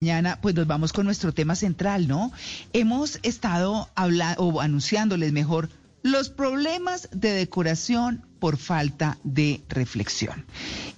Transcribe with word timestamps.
Mañana, 0.00 0.38
pues 0.40 0.54
nos 0.54 0.68
vamos 0.68 0.92
con 0.92 1.06
nuestro 1.06 1.34
tema 1.34 1.56
central, 1.56 2.06
¿no? 2.06 2.30
Hemos 2.72 3.18
estado 3.24 3.90
hablando, 3.96 4.44
o 4.44 4.60
anunciándoles 4.60 5.32
mejor, 5.32 5.70
los 6.04 6.28
problemas 6.28 7.08
de 7.10 7.32
decoración 7.32 8.24
por 8.38 8.58
falta 8.58 9.18
de 9.24 9.60
reflexión. 9.68 10.46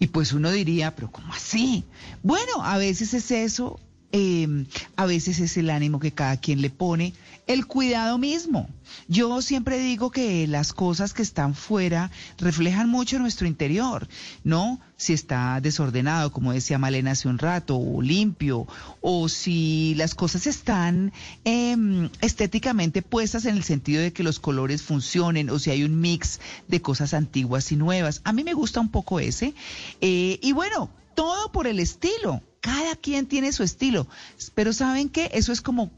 Y 0.00 0.08
pues 0.08 0.34
uno 0.34 0.50
diría, 0.50 0.94
pero 0.94 1.10
¿cómo 1.10 1.32
así? 1.32 1.84
Bueno, 2.22 2.62
a 2.62 2.76
veces 2.76 3.14
es 3.14 3.30
eso, 3.30 3.80
eh, 4.12 4.66
a 4.96 5.06
veces 5.06 5.40
es 5.40 5.56
el 5.56 5.71
ánimo 5.71 5.98
que 5.98 6.12
cada 6.12 6.37
quien 6.37 6.60
le 6.60 6.69
pone, 6.69 7.14
el 7.53 7.67
cuidado 7.67 8.17
mismo. 8.17 8.69
Yo 9.08 9.42
siempre 9.42 9.80
digo 9.80 10.12
que 10.12 10.46
las 10.46 10.72
cosas 10.72 11.12
que 11.12 11.22
están 11.22 11.56
fuera 11.56 12.12
reflejan 12.38 12.88
mucho 12.88 13.19
nuestro 13.19 13.49
interior, 13.49 14.06
¿no? 14.44 14.78
Si 14.96 15.14
está 15.14 15.60
desordenado, 15.60 16.30
como 16.30 16.52
decía 16.52 16.78
Malena 16.78 17.10
hace 17.10 17.27
un 17.27 17.38
rato, 17.38 17.77
o 17.77 18.02
limpio, 18.02 18.68
o 19.00 19.28
si 19.28 19.95
las 19.96 20.14
cosas 20.14 20.46
están 20.46 21.12
eh, 21.45 21.76
estéticamente 22.20 23.02
puestas 23.02 23.45
en 23.46 23.56
el 23.56 23.64
sentido 23.64 24.01
de 24.01 24.12
que 24.12 24.23
los 24.23 24.38
colores 24.38 24.82
funcionen, 24.82 25.51
o 25.51 25.59
si 25.59 25.70
hay 25.70 25.82
un 25.82 26.01
mix 26.01 26.38
de 26.68 26.80
cosas 26.80 27.14
antiguas 27.14 27.73
y 27.73 27.76
nuevas. 27.76 28.20
A 28.23 28.32
mí 28.32 28.45
me 28.45 28.54
gusta 28.54 28.78
un 28.78 28.90
poco 28.90 29.18
ese. 29.18 29.54
Eh, 30.01 30.38
y 30.40 30.52
bueno, 30.52 30.88
todo 31.16 31.51
por 31.51 31.66
el 31.66 31.80
estilo 31.80 32.42
cada 32.60 32.95
quien 32.95 33.26
tiene 33.26 33.52
su 33.52 33.62
estilo, 33.62 34.06
pero 34.54 34.73
¿saben 34.73 35.09
qué? 35.09 35.30
Eso 35.32 35.52
es 35.52 35.62
como, 35.62 35.90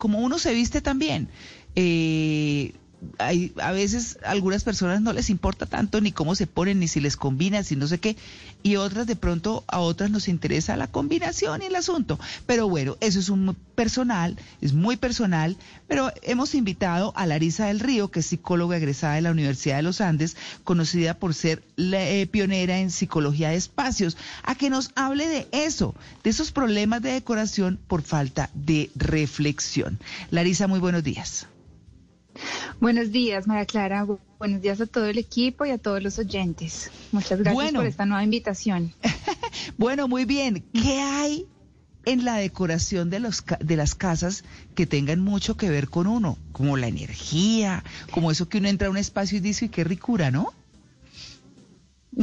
como 0.00 0.18
uno 0.18 0.38
se 0.40 0.52
viste 0.52 0.80
también. 0.80 1.28
Eh, 1.76 2.72
hay, 3.18 3.52
a 3.60 3.72
veces 3.72 4.18
algunas 4.24 4.64
personas 4.64 5.00
no 5.00 5.12
les 5.12 5.30
importa 5.30 5.66
tanto 5.66 6.00
ni 6.00 6.12
cómo 6.12 6.34
se 6.34 6.46
ponen, 6.46 6.80
ni 6.80 6.88
si 6.88 7.00
les 7.00 7.16
combina, 7.16 7.62
si 7.62 7.76
no 7.76 7.86
sé 7.86 7.98
qué, 7.98 8.16
y 8.62 8.76
otras 8.76 9.06
de 9.06 9.16
pronto 9.16 9.64
a 9.68 9.80
otras 9.80 10.10
nos 10.10 10.28
interesa 10.28 10.76
la 10.76 10.86
combinación 10.86 11.62
y 11.62 11.66
el 11.66 11.76
asunto. 11.76 12.18
Pero 12.46 12.68
bueno, 12.68 12.96
eso 13.00 13.18
es 13.18 13.28
un 13.28 13.56
personal, 13.74 14.36
es 14.60 14.72
muy 14.72 14.96
personal, 14.96 15.56
pero 15.88 16.12
hemos 16.22 16.54
invitado 16.54 17.12
a 17.16 17.26
Larisa 17.26 17.66
del 17.66 17.80
Río, 17.80 18.10
que 18.10 18.20
es 18.20 18.26
psicóloga 18.26 18.76
egresada 18.76 19.14
de 19.14 19.22
la 19.22 19.30
Universidad 19.30 19.76
de 19.76 19.82
los 19.82 20.00
Andes, 20.00 20.36
conocida 20.64 21.14
por 21.14 21.34
ser 21.34 21.62
la, 21.76 22.08
eh, 22.08 22.26
pionera 22.26 22.78
en 22.78 22.90
psicología 22.90 23.50
de 23.50 23.56
espacios, 23.56 24.16
a 24.42 24.54
que 24.54 24.70
nos 24.70 24.90
hable 24.94 25.26
de 25.28 25.48
eso, 25.52 25.94
de 26.22 26.30
esos 26.30 26.52
problemas 26.52 27.02
de 27.02 27.12
decoración 27.12 27.78
por 27.88 28.02
falta 28.02 28.50
de 28.54 28.90
reflexión. 28.94 29.98
Larisa, 30.30 30.66
muy 30.66 30.80
buenos 30.80 31.02
días. 31.02 31.46
Buenos 32.80 33.12
días, 33.12 33.46
María 33.46 33.66
Clara. 33.66 34.06
Buenos 34.38 34.62
días 34.62 34.80
a 34.80 34.86
todo 34.86 35.04
el 35.04 35.18
equipo 35.18 35.66
y 35.66 35.70
a 35.70 35.76
todos 35.76 36.02
los 36.02 36.18
oyentes. 36.18 36.90
Muchas 37.12 37.38
gracias 37.40 37.72
por 37.72 37.84
esta 37.84 38.06
nueva 38.06 38.24
invitación. 38.24 38.94
bueno, 39.76 40.08
muy 40.08 40.24
bien. 40.24 40.64
¿Qué 40.72 40.98
hay 40.98 41.46
en 42.06 42.24
la 42.24 42.36
decoración 42.36 43.10
de, 43.10 43.20
los, 43.20 43.44
de 43.60 43.76
las 43.76 43.94
casas 43.94 44.44
que 44.74 44.86
tengan 44.86 45.20
mucho 45.20 45.58
que 45.58 45.68
ver 45.68 45.90
con 45.90 46.06
uno? 46.06 46.38
Como 46.52 46.78
la 46.78 46.88
energía, 46.88 47.84
como 48.12 48.30
eso 48.30 48.48
que 48.48 48.56
uno 48.56 48.68
entra 48.68 48.88
a 48.88 48.90
un 48.90 48.96
espacio 48.96 49.36
y 49.36 49.40
dice, 49.42 49.68
qué 49.68 49.84
ricura, 49.84 50.30
¿no? 50.30 50.54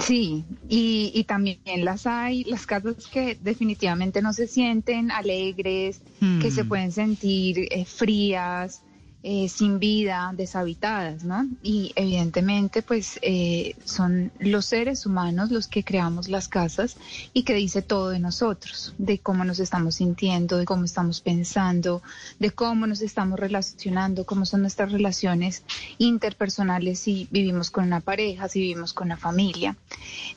Sí, 0.01 0.43
y, 0.67 1.23
también 1.25 1.59
las 1.85 2.07
hay, 2.07 2.43
las 2.45 2.65
casas 2.65 3.07
que 3.11 3.37
definitivamente 3.41 4.23
no 4.23 4.33
se 4.33 4.47
sienten 4.47 5.11
alegres, 5.11 6.01
que 6.41 6.51
se 6.51 6.63
hmm. 6.63 6.67
pueden 6.67 6.91
sentir 6.91 7.67
eh, 7.71 7.85
frías, 7.85 8.81
eh, 9.23 9.49
sin 9.49 9.79
vida, 9.79 10.31
deshabitadas, 10.37 11.23
¿no? 11.23 11.47
Y 11.63 11.91
evidentemente, 11.95 12.83
pues 12.83 13.19
eh, 13.23 13.75
son 13.83 14.31
los 14.39 14.67
seres 14.67 15.07
humanos 15.07 15.49
los 15.49 15.67
que 15.67 15.83
creamos 15.83 16.29
las 16.29 16.47
casas 16.47 16.97
y 17.33 17.41
que 17.43 17.55
dice 17.55 17.81
todo 17.81 18.09
de 18.09 18.19
nosotros, 18.19 18.93
de 18.99 19.17
cómo 19.17 19.43
nos 19.43 19.59
estamos 19.59 19.95
sintiendo, 19.95 20.57
de 20.57 20.65
cómo 20.65 20.85
estamos 20.85 21.19
pensando, 21.21 22.03
de 22.37 22.51
cómo 22.51 22.85
nos 22.85 23.01
estamos 23.01 23.39
relacionando, 23.39 24.23
cómo 24.23 24.45
son 24.45 24.61
nuestras 24.61 24.91
relaciones 24.91 25.63
interpersonales 25.97 26.99
si 26.99 27.27
vivimos 27.31 27.71
con 27.71 27.85
una 27.85 28.01
pareja, 28.01 28.47
si 28.47 28.61
vivimos 28.61 28.93
con 28.93 29.07
una 29.07 29.17
familia. 29.17 29.75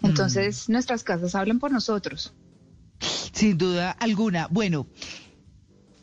Entonces, 0.03 0.69
mm. 0.69 0.73
nuestras 0.73 1.05
casas 1.05 1.35
hablan 1.35 1.59
por 1.59 1.71
nosotros. 1.71 2.33
Sin 3.33 3.59
duda 3.59 3.91
alguna. 3.91 4.49
Bueno, 4.51 4.87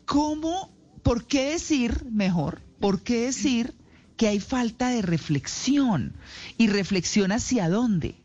¿cómo, 0.06 0.70
por 1.02 1.26
qué 1.26 1.50
decir 1.50 2.04
mejor? 2.10 2.67
¿Por 2.80 3.02
qué 3.02 3.26
decir 3.26 3.74
que 4.16 4.28
hay 4.28 4.40
falta 4.40 4.88
de 4.88 5.02
reflexión? 5.02 6.14
¿Y 6.56 6.68
reflexión 6.68 7.32
hacia 7.32 7.68
dónde? 7.68 8.16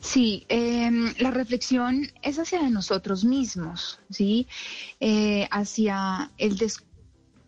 Sí, 0.00 0.46
em, 0.48 1.14
la 1.18 1.32
reflexión 1.32 2.08
es 2.22 2.38
hacia 2.38 2.62
nosotros 2.70 3.24
mismos, 3.24 3.98
¿sí? 4.08 4.46
Eh, 5.00 5.48
hacia 5.50 6.30
el 6.38 6.56
descubrimiento 6.56 6.91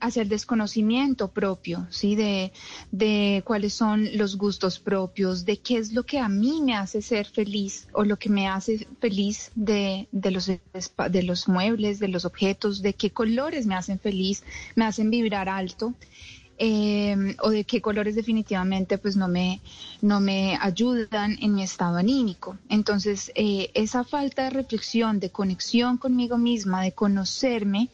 hacia 0.04 0.22
el 0.22 0.28
desconocimiento 0.28 1.28
propio, 1.28 1.86
¿sí? 1.90 2.14
De, 2.14 2.52
de 2.92 3.42
cuáles 3.44 3.72
son 3.72 4.16
los 4.16 4.36
gustos 4.36 4.78
propios, 4.78 5.44
de 5.44 5.56
qué 5.56 5.78
es 5.78 5.92
lo 5.92 6.04
que 6.04 6.18
a 6.18 6.28
mí 6.28 6.60
me 6.62 6.76
hace 6.76 7.00
ser 7.00 7.26
feliz 7.26 7.88
o 7.92 8.04
lo 8.04 8.18
que 8.18 8.28
me 8.28 8.46
hace 8.46 8.86
feliz 9.00 9.50
de, 9.54 10.06
de, 10.12 10.30
los, 10.30 10.46
de 10.46 11.22
los 11.22 11.48
muebles, 11.48 11.98
de 11.98 12.08
los 12.08 12.24
objetos, 12.24 12.82
de 12.82 12.92
qué 12.94 13.10
colores 13.10 13.66
me 13.66 13.74
hacen 13.74 13.98
feliz, 13.98 14.44
me 14.76 14.84
hacen 14.84 15.10
vibrar 15.10 15.48
alto. 15.48 15.94
Eh, 16.56 17.34
o 17.42 17.50
de 17.50 17.64
qué 17.64 17.80
colores 17.80 18.14
definitivamente 18.14 18.96
pues 18.96 19.16
no 19.16 19.26
me, 19.26 19.60
no 20.00 20.20
me 20.20 20.56
ayudan 20.60 21.36
en 21.40 21.52
mi 21.52 21.64
estado 21.64 21.96
anímico. 21.96 22.56
Entonces, 22.68 23.32
eh, 23.34 23.72
esa 23.74 24.04
falta 24.04 24.44
de 24.44 24.50
reflexión, 24.50 25.18
de 25.18 25.30
conexión 25.30 25.98
conmigo 25.98 26.38
misma, 26.38 26.82
de 26.82 26.92
conocerme, 26.92 27.88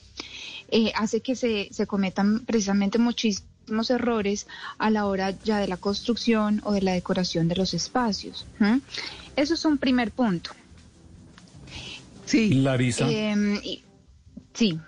eh, 0.70 0.92
hace 0.94 1.20
que 1.20 1.34
se, 1.36 1.69
se 1.70 1.86
cometan 1.86 2.44
precisamente 2.44 2.98
muchísimos 2.98 3.91
errores 3.91 4.47
a 4.78 4.91
la 4.91 5.06
hora 5.06 5.34
ya 5.44 5.58
de 5.58 5.69
la 5.69 5.76
construcción 5.76 6.60
o 6.64 6.72
de 6.72 6.82
la 6.82 6.92
decoración 6.92 7.48
de 7.48 7.56
los 7.56 7.75
espacios. 7.75 8.47
Eso 9.36 9.54
es 9.54 9.64
un 9.64 9.78
primer 9.78 10.10
punto. 10.10 10.50
Sí. 12.25 12.54
Larisa. 12.54 13.10
Em, 13.10 13.59
sí. 14.54 14.78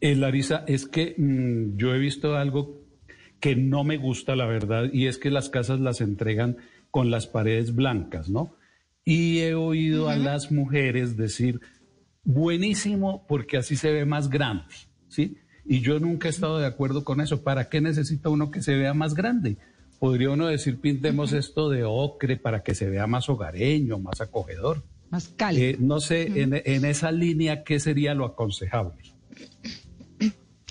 Eh, 0.00 0.14
Larisa, 0.14 0.64
es 0.66 0.86
que 0.86 1.14
mm, 1.16 1.76
yo 1.76 1.94
he 1.94 1.98
visto 1.98 2.36
algo 2.36 2.80
que 3.40 3.56
no 3.56 3.84
me 3.84 3.96
gusta, 3.96 4.36
la 4.36 4.46
verdad, 4.46 4.90
y 4.92 5.06
es 5.06 5.18
que 5.18 5.30
las 5.30 5.48
casas 5.48 5.80
las 5.80 6.00
entregan 6.00 6.56
con 6.90 7.10
las 7.10 7.26
paredes 7.26 7.74
blancas, 7.74 8.28
¿no? 8.28 8.54
Y 9.04 9.40
he 9.40 9.54
oído 9.54 10.08
a 10.08 10.16
las 10.16 10.50
mujeres 10.50 11.16
decir, 11.16 11.60
buenísimo 12.24 13.24
porque 13.28 13.56
así 13.56 13.76
se 13.76 13.92
ve 13.92 14.04
más 14.04 14.30
grande. 14.30 14.74
¿Sí? 15.08 15.38
Y 15.64 15.80
yo 15.80 15.98
nunca 15.98 16.28
he 16.28 16.30
estado 16.30 16.58
de 16.58 16.66
acuerdo 16.66 17.04
con 17.04 17.20
eso. 17.20 17.42
¿Para 17.42 17.68
qué 17.68 17.80
necesita 17.80 18.28
uno 18.28 18.50
que 18.50 18.62
se 18.62 18.74
vea 18.74 18.94
más 18.94 19.14
grande? 19.14 19.56
Podría 19.98 20.30
uno 20.30 20.46
decir, 20.46 20.80
pintemos 20.80 21.32
esto 21.32 21.70
de 21.70 21.84
ocre 21.84 22.36
para 22.36 22.62
que 22.62 22.74
se 22.74 22.88
vea 22.88 23.06
más 23.06 23.28
hogareño, 23.28 23.98
más 23.98 24.20
acogedor. 24.20 24.84
Más 25.10 25.28
cálido. 25.28 25.64
Eh, 25.64 25.76
no 25.80 26.00
sé, 26.00 26.42
en, 26.42 26.84
esa 26.84 27.10
línea, 27.10 27.64
¿qué 27.64 27.80
sería 27.80 28.14
lo 28.14 28.26
aconsejable? 28.26 29.14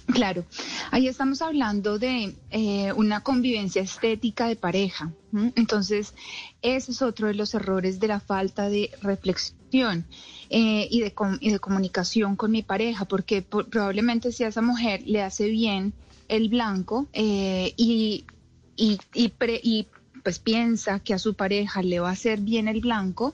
Claro, 0.07 0.45
ahí 0.91 1.07
estamos 1.07 1.41
hablando 1.41 1.97
de 1.97 2.35
eh, 2.51 2.93
una 2.93 3.21
convivencia 3.21 3.81
estética 3.81 4.47
de 4.47 4.55
pareja. 4.55 5.11
Entonces, 5.55 6.13
ese 6.61 6.91
es 6.91 7.01
otro 7.01 7.27
de 7.27 7.33
los 7.33 7.53
errores 7.53 7.99
de 7.99 8.07
la 8.07 8.19
falta 8.19 8.69
de 8.69 8.91
reflexión. 9.01 10.05
Eh, 10.49 10.87
y, 10.91 11.01
de, 11.01 11.13
y 11.39 11.51
de 11.51 11.59
comunicación 11.59 12.35
con 12.35 12.51
mi 12.51 12.61
pareja, 12.61 13.05
porque 13.05 13.41
probablemente 13.41 14.31
si 14.31 14.43
a 14.43 14.49
esa 14.49 14.61
mujer 14.61 15.01
le 15.05 15.23
hace 15.23 15.49
bien 15.49 15.91
el 16.27 16.49
blanco 16.49 17.07
eh, 17.13 17.73
y, 17.75 18.25
y, 18.75 18.99
y, 19.13 19.87
pues 20.23 20.39
piensa 20.39 20.99
que 20.99 21.13
a 21.13 21.19
su 21.19 21.33
pareja 21.33 21.81
le 21.81 21.99
va 21.99 22.09
a 22.09 22.13
hacer 22.13 22.41
bien 22.41 22.67
el 22.67 22.81
blanco, 22.81 23.33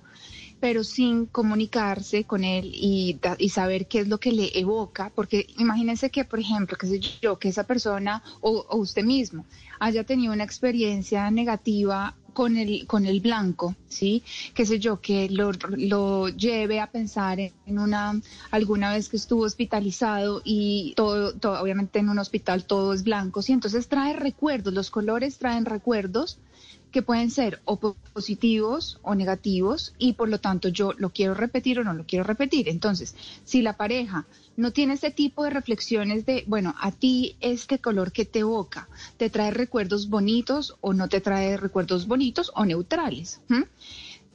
pero 0.61 0.83
sin 0.83 1.25
comunicarse 1.25 2.23
con 2.23 2.43
él 2.43 2.71
y, 2.73 3.19
y, 3.39 3.49
saber 3.49 3.87
qué 3.87 4.01
es 4.01 4.07
lo 4.07 4.19
que 4.19 4.31
le 4.31 4.57
evoca, 4.57 5.11
porque 5.13 5.47
imagínense 5.57 6.11
que, 6.11 6.23
por 6.23 6.39
ejemplo, 6.39 6.77
que 6.77 6.85
sé 6.85 6.99
yo, 6.99 7.39
que 7.39 7.49
esa 7.49 7.65
persona 7.65 8.23
o, 8.41 8.77
usted 8.77 9.03
mismo 9.03 9.43
haya 9.79 10.03
tenido 10.03 10.31
una 10.31 10.43
experiencia 10.43 11.31
negativa 11.31 12.15
con 12.33 12.57
el, 12.57 12.85
con 12.85 13.07
el 13.07 13.21
blanco, 13.21 13.75
¿sí? 13.89 14.23
Qué 14.53 14.65
sé 14.67 14.79
yo, 14.79 15.01
que 15.01 15.29
lo, 15.29 15.51
lo 15.71 16.29
lleve 16.29 16.79
a 16.79 16.91
pensar 16.91 17.39
en 17.39 17.79
una, 17.79 18.21
alguna 18.51 18.93
vez 18.93 19.09
que 19.09 19.17
estuvo 19.17 19.43
hospitalizado 19.43 20.43
y 20.45 20.93
todo, 20.95 21.33
todo, 21.33 21.59
obviamente 21.59 21.97
en 21.97 22.09
un 22.09 22.19
hospital 22.19 22.65
todo 22.65 22.93
es 22.93 23.03
blanco, 23.03 23.41
¿sí? 23.41 23.51
Entonces 23.51 23.87
trae 23.87 24.13
recuerdos, 24.13 24.73
los 24.75 24.91
colores 24.91 25.39
traen 25.39 25.65
recuerdos 25.65 26.37
que 26.91 27.01
pueden 27.01 27.31
ser 27.31 27.61
o 27.65 27.79
positivos 28.13 28.99
o 29.01 29.15
negativos 29.15 29.93
y 29.97 30.13
por 30.13 30.29
lo 30.29 30.39
tanto 30.39 30.67
yo 30.67 30.93
lo 30.97 31.11
quiero 31.11 31.33
repetir 31.33 31.79
o 31.79 31.83
no 31.83 31.93
lo 31.93 32.05
quiero 32.05 32.23
repetir. 32.23 32.69
Entonces, 32.69 33.15
si 33.43 33.61
la 33.61 33.77
pareja 33.77 34.27
no 34.57 34.71
tiene 34.71 34.93
ese 34.93 35.11
tipo 35.11 35.43
de 35.43 35.49
reflexiones 35.49 36.25
de, 36.25 36.43
bueno, 36.47 36.75
a 36.79 36.91
ti 36.91 37.37
este 37.39 37.79
color 37.79 38.11
que 38.11 38.25
te 38.25 38.39
evoca, 38.39 38.89
¿te 39.17 39.29
trae 39.29 39.51
recuerdos 39.51 40.09
bonitos 40.09 40.75
o 40.81 40.93
no 40.93 41.07
te 41.07 41.21
trae 41.21 41.57
recuerdos 41.57 42.07
bonitos 42.07 42.51
o 42.55 42.65
neutrales? 42.65 43.41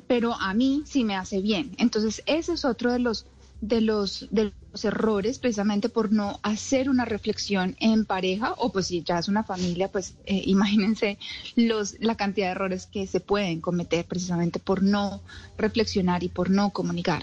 Pero 0.06 0.34
a 0.34 0.54
mí 0.54 0.82
sí 0.86 1.04
me 1.04 1.16
hace 1.16 1.40
bien. 1.40 1.74
Entonces, 1.78 2.22
ese 2.26 2.54
es 2.54 2.64
otro 2.64 2.92
de 2.92 3.00
los 3.00 3.26
de 3.60 3.80
los, 3.80 4.28
de 4.30 4.52
los 4.72 4.84
errores 4.84 5.38
precisamente 5.38 5.88
por 5.88 6.12
no 6.12 6.38
hacer 6.42 6.90
una 6.90 7.04
reflexión 7.04 7.76
en 7.80 8.04
pareja 8.04 8.54
o 8.58 8.70
pues 8.70 8.88
si 8.88 9.02
ya 9.02 9.18
es 9.18 9.28
una 9.28 9.44
familia, 9.44 9.88
pues 9.88 10.14
eh, 10.26 10.42
imagínense 10.46 11.18
los, 11.54 11.96
la 12.00 12.16
cantidad 12.16 12.48
de 12.48 12.52
errores 12.52 12.86
que 12.86 13.06
se 13.06 13.20
pueden 13.20 13.60
cometer 13.60 14.04
precisamente 14.04 14.58
por 14.58 14.82
no 14.82 15.22
reflexionar 15.56 16.22
y 16.22 16.28
por 16.28 16.50
no 16.50 16.70
comunicar. 16.70 17.22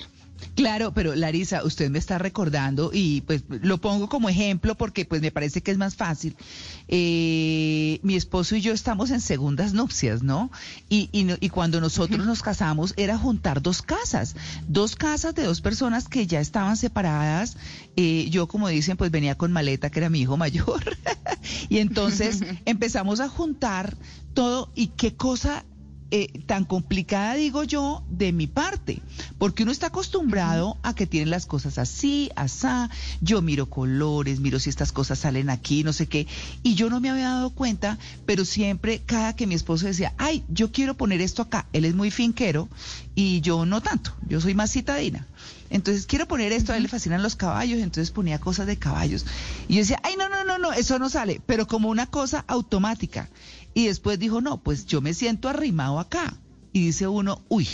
Claro, 0.55 0.93
pero 0.93 1.15
Larisa, 1.15 1.63
usted 1.63 1.89
me 1.89 1.99
está 1.99 2.17
recordando 2.17 2.91
y 2.93 3.21
pues 3.21 3.43
lo 3.49 3.79
pongo 3.79 4.09
como 4.09 4.29
ejemplo 4.29 4.75
porque 4.75 5.05
pues 5.05 5.21
me 5.21 5.31
parece 5.31 5.61
que 5.61 5.71
es 5.71 5.77
más 5.77 5.95
fácil. 5.95 6.35
Eh, 6.87 7.99
mi 8.03 8.15
esposo 8.15 8.55
y 8.55 8.61
yo 8.61 8.73
estamos 8.73 9.11
en 9.11 9.21
segundas 9.21 9.73
nupcias, 9.73 10.23
¿no? 10.23 10.51
Y, 10.89 11.09
y, 11.11 11.49
cuando 11.49 11.79
nosotros 11.81 12.25
nos 12.25 12.41
casamos 12.41 12.93
era 12.97 13.17
juntar 13.17 13.61
dos 13.61 13.81
casas, 13.81 14.35
dos 14.67 14.95
casas 14.95 15.35
de 15.35 15.43
dos 15.43 15.61
personas 15.61 16.07
que 16.07 16.27
ya 16.27 16.39
estaban 16.39 16.77
separadas. 16.77 17.57
Eh, 17.95 18.27
yo, 18.29 18.47
como 18.47 18.67
dicen, 18.67 18.97
pues 18.97 19.11
venía 19.11 19.35
con 19.35 19.51
maleta, 19.51 19.89
que 19.89 19.99
era 19.99 20.09
mi 20.09 20.21
hijo 20.21 20.37
mayor. 20.37 20.83
y 21.69 21.79
entonces 21.79 22.41
empezamos 22.65 23.19
a 23.19 23.29
juntar 23.29 23.97
todo 24.33 24.69
y 24.75 24.87
qué 24.87 25.15
cosa 25.15 25.65
eh, 26.15 26.27
tan 26.45 26.63
complicada, 26.63 27.33
digo 27.33 27.63
yo, 27.63 28.03
de 28.07 28.33
mi 28.33 28.45
parte, 28.45 29.01
porque 29.39 29.63
uno 29.63 29.71
está 29.71 29.87
acostumbrado 29.87 30.77
a 30.83 30.93
que 30.93 31.07
tienen 31.07 31.31
las 31.31 31.47
cosas 31.47 31.79
así, 31.79 32.29
asá, 32.35 32.91
yo 33.19 33.41
miro 33.41 33.67
colores, 33.67 34.39
miro 34.39 34.59
si 34.59 34.69
estas 34.69 34.91
cosas 34.91 35.17
salen 35.17 35.49
aquí, 35.49 35.83
no 35.83 35.91
sé 35.91 36.05
qué, 36.05 36.27
y 36.61 36.75
yo 36.75 36.91
no 36.91 36.99
me 36.99 37.09
había 37.09 37.29
dado 37.29 37.49
cuenta, 37.49 37.97
pero 38.27 38.45
siempre, 38.45 39.01
cada 39.03 39.35
que 39.35 39.47
mi 39.47 39.55
esposo 39.55 39.87
decía, 39.87 40.13
ay, 40.19 40.43
yo 40.49 40.71
quiero 40.71 40.93
poner 40.93 41.19
esto 41.19 41.41
acá, 41.41 41.65
él 41.73 41.83
es 41.83 41.95
muy 41.95 42.11
finquero 42.11 42.69
y 43.15 43.41
yo 43.41 43.65
no 43.65 43.81
tanto, 43.81 44.15
yo 44.29 44.39
soy 44.39 44.53
más 44.53 44.71
citadina. 44.71 45.25
Entonces, 45.71 46.05
quiero 46.05 46.27
poner 46.27 46.51
esto, 46.51 46.71
a 46.71 46.77
él 46.77 46.83
le 46.83 46.89
fascinan 46.89 47.23
los 47.23 47.35
caballos, 47.35 47.79
entonces 47.79 48.11
ponía 48.11 48.37
cosas 48.37 48.67
de 48.67 48.77
caballos. 48.77 49.25
Y 49.67 49.73
yo 49.73 49.79
decía, 49.79 49.99
ay, 50.03 50.13
no, 50.19 50.29
no, 50.29 50.43
no, 50.43 50.59
no, 50.59 50.71
eso 50.71 50.99
no 50.99 51.09
sale, 51.09 51.41
pero 51.47 51.65
como 51.65 51.89
una 51.89 52.05
cosa 52.05 52.45
automática. 52.47 53.27
Y 53.73 53.87
después 53.87 54.19
dijo, 54.19 54.41
no, 54.41 54.61
pues 54.61 54.85
yo 54.85 55.01
me 55.01 55.13
siento 55.13 55.49
arrimado 55.49 55.99
acá. 55.99 56.37
Y 56.71 56.85
dice 56.85 57.07
uno, 57.07 57.41
uy, 57.49 57.67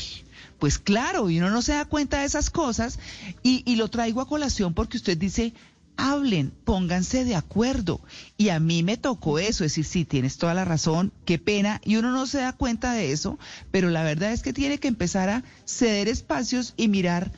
pues 0.60 0.78
claro, 0.78 1.30
y 1.30 1.40
uno 1.40 1.50
no 1.50 1.62
se 1.62 1.74
da 1.74 1.86
cuenta 1.86 2.19
de 2.19 2.25
esas 2.25 2.50
cosas. 2.50 3.00
Y, 3.44 3.75
lo 3.75 3.90
traigo 3.90 4.22
a 4.22 4.28
colación 4.28 4.74
porque 4.74 4.98
usted 4.98 5.18
dice, 5.18 5.54
hablen, 5.96 6.51
pónganse 6.63 7.24
de 7.24 7.36
acuerdo. 7.36 8.01
Y 8.38 8.50
a 8.50 8.60
mí 8.60 8.84
me 8.84 8.98
tocó 8.98 9.40
eso, 9.40 9.63
es 9.63 9.72
decir, 9.72 9.86
sí, 9.86 10.06
tienes 10.06 10.38
toda 10.38 10.54
la 10.54 10.66
razón, 10.66 11.13
qué 11.25 11.40
pena, 11.40 11.81
y 11.84 11.96
uno 11.96 12.12
no 12.12 12.28
se 12.28 12.40
da 12.40 12.54
cuenta 12.54 12.94
de 12.94 13.12
eso, 13.12 13.40
pero 13.72 13.90
la 13.90 14.04
verdad 14.04 14.34
es 14.34 14.42
que 14.42 14.54
tiene 14.54 14.80
que 14.80 14.88
empezar 14.90 15.30
a 15.30 15.44
ceder 15.66 16.07
espacios 16.10 16.74
y 16.78 16.88
mirar 16.90 17.31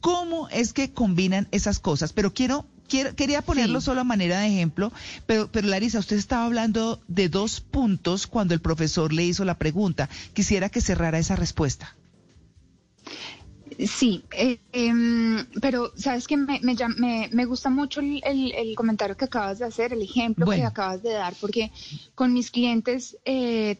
cómo 0.00 0.48
es 0.50 0.72
que 0.72 0.92
combinan 0.92 1.48
esas 1.52 1.78
cosas. 1.78 2.12
Pero 2.12 2.34
quiero 2.34 2.66
quería 2.88 3.42
ponerlo 3.42 3.80
solo 3.80 4.00
a 4.00 4.04
manera 4.04 4.40
de 4.40 4.48
ejemplo, 4.48 4.92
pero, 5.26 5.50
pero 5.50 5.68
Larisa, 5.68 5.98
usted 5.98 6.16
estaba 6.16 6.44
hablando 6.44 7.00
de 7.08 7.28
dos 7.28 7.60
puntos 7.60 8.26
cuando 8.26 8.54
el 8.54 8.60
profesor 8.60 9.12
le 9.12 9.24
hizo 9.24 9.44
la 9.44 9.58
pregunta. 9.58 10.08
Quisiera 10.32 10.68
que 10.68 10.80
cerrara 10.80 11.18
esa 11.18 11.36
respuesta. 11.36 11.94
Sí, 13.78 14.24
eh, 14.32 14.58
em, 14.72 15.44
pero 15.60 15.92
sabes 15.96 16.26
que 16.26 16.36
me, 16.36 16.60
me, 16.60 17.44
gusta 17.44 17.70
mucho 17.70 18.00
el, 18.00 18.74
comentario 18.76 19.16
que 19.16 19.24
acabas 19.24 19.58
de 19.58 19.66
hacer, 19.66 19.92
el 19.92 20.02
ejemplo 20.02 20.46
que 20.46 20.62
acabas 20.62 21.02
de 21.02 21.12
dar, 21.12 21.34
porque 21.40 21.72
con 22.14 22.32
mis 22.32 22.50
clientes 22.50 23.16
eh, 23.24 23.78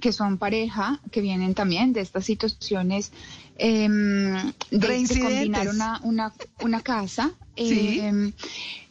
que 0.00 0.12
son 0.12 0.38
pareja, 0.38 1.00
que 1.10 1.20
vienen 1.20 1.54
también 1.54 1.92
de 1.92 2.00
estas 2.00 2.24
situaciones 2.24 3.12
em, 3.56 4.52
de, 4.70 5.06
combinar 5.20 5.68
una, 5.68 6.00
una, 6.02 6.32
una 6.60 6.80
casa, 6.80 7.32
em, 7.56 8.32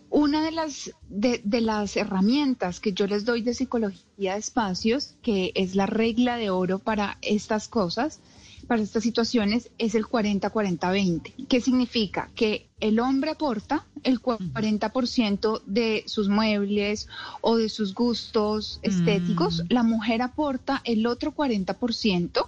una 0.10 0.44
de 0.44 0.52
las, 0.52 0.92
de, 1.10 1.42
de, 1.44 1.62
las 1.62 1.96
herramientas 1.96 2.80
que 2.80 2.94
yo 2.94 3.08
les 3.08 3.24
doy 3.24 3.42
de 3.42 3.54
psicología 3.54 4.34
de 4.34 4.40
espacios, 4.40 5.16
que 5.22 5.52
es 5.56 5.76
la 5.76 5.86
regla 5.86 6.36
de 6.38 6.50
oro 6.50 6.80
para 6.80 7.18
estas 7.22 7.68
cosas, 7.70 8.20
para 8.62 8.82
estas 8.82 9.04
situaciones 9.04 9.70
es 9.78 9.96
el 9.96 10.06
40-40-20. 10.06 11.48
¿Qué 11.48 11.62
significa? 11.62 12.30
Que 12.36 12.70
el 12.80 13.00
hombre 13.00 13.32
aporta 13.32 13.86
el 14.04 14.22
40% 14.22 15.62
de 15.66 16.04
sus 16.08 16.30
muebles 16.30 17.08
o 17.42 17.58
de 17.58 17.70
sus 17.70 17.94
gustos 17.94 18.80
estéticos, 18.82 19.64
mm. 19.64 19.74
la 19.74 19.84
mujer 19.84 20.22
aporta 20.22 20.82
el 20.84 21.06
otro 21.06 21.34
40%. 21.34 22.48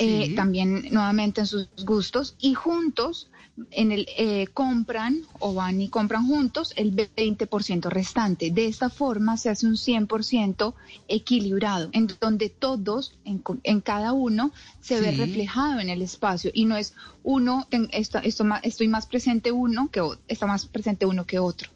Eh, 0.00 0.34
también 0.36 0.86
nuevamente 0.92 1.40
en 1.40 1.48
sus 1.48 1.68
gustos 1.84 2.36
y 2.38 2.54
juntos 2.54 3.28
en 3.70 3.92
el 3.92 4.06
eh, 4.16 4.46
compran 4.52 5.22
o 5.38 5.54
van 5.54 5.80
y 5.80 5.88
compran 5.88 6.26
juntos 6.26 6.72
el 6.76 6.94
20% 6.94 7.88
restante. 7.88 8.50
De 8.50 8.66
esta 8.66 8.90
forma 8.90 9.36
se 9.36 9.50
hace 9.50 9.66
un 9.66 9.74
100% 9.74 10.74
equilibrado, 11.08 11.88
en 11.92 12.08
donde 12.20 12.48
todos, 12.48 13.18
en, 13.24 13.42
en 13.62 13.80
cada 13.80 14.12
uno, 14.12 14.52
se 14.80 15.00
ve 15.00 15.12
reflejado 15.12 15.80
en 15.80 15.90
el 15.90 16.02
espacio 16.02 16.50
y 16.54 16.64
no 16.64 16.76
es 16.76 16.94
uno, 17.22 17.66
esto, 17.92 18.18
esto, 18.18 18.44
estoy 18.62 18.88
más 18.88 19.06
presente 19.06 19.52
uno 19.52 19.88
que 19.90 20.02
está 20.28 20.46
más 20.46 20.66
presente 20.66 21.06
uno 21.06 21.26
que 21.26 21.38
otro. 21.38 21.70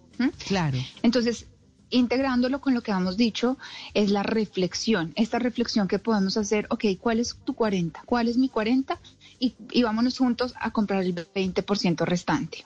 Claro. 0.46 0.78
Entonces, 1.02 1.46
integrándolo 1.92 2.60
con 2.60 2.74
lo 2.74 2.82
que 2.82 2.90
hemos 2.90 3.16
dicho, 3.16 3.58
es 3.94 4.10
la 4.10 4.22
reflexión. 4.22 5.12
Esta 5.14 5.38
reflexión 5.38 5.88
que 5.88 5.98
podemos 5.98 6.36
hacer, 6.36 6.66
ok, 6.70 6.84
¿cuál 7.00 7.20
es 7.20 7.36
tu 7.44 7.54
40? 7.54 8.02
¿Cuál 8.06 8.28
es 8.28 8.36
mi 8.36 8.48
40? 8.48 8.98
Y, 9.42 9.82
vámonos 9.82 10.18
juntos 10.18 10.54
a 10.60 10.70
comprar 10.70 11.02
el 11.02 11.14
20% 11.14 12.04
restante. 12.04 12.64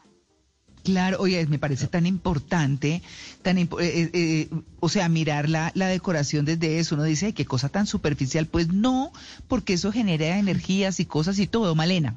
Claro, 0.85 1.19
oye, 1.21 1.45
me 1.47 1.59
parece 1.59 1.89
tan 1.89 2.07
importante, 2.07 3.03
tan 3.43 3.59
eh, 3.59 3.69
eh, 3.81 4.11
eh, 4.13 4.49
o 4.79 4.89
sea, 4.89 5.09
mirar 5.09 5.49
la, 5.49 5.73
la, 5.75 5.89
decoración 5.89 6.45
desde 6.45 6.79
eso. 6.79 6.95
Uno 6.95 7.05
dice, 7.05 7.33
qué 7.33 7.45
cosa 7.45 7.69
tan 7.69 7.87
superficial. 7.89 8.47
Pues 8.47 8.69
no, 8.69 9.11
porque 9.49 9.73
eso 9.73 9.91
genera 9.91 10.39
energías 10.39 11.01
y 11.01 11.07
cosas 11.07 11.41
y 11.41 11.49
todo, 11.49 11.75
Malena. 11.75 12.15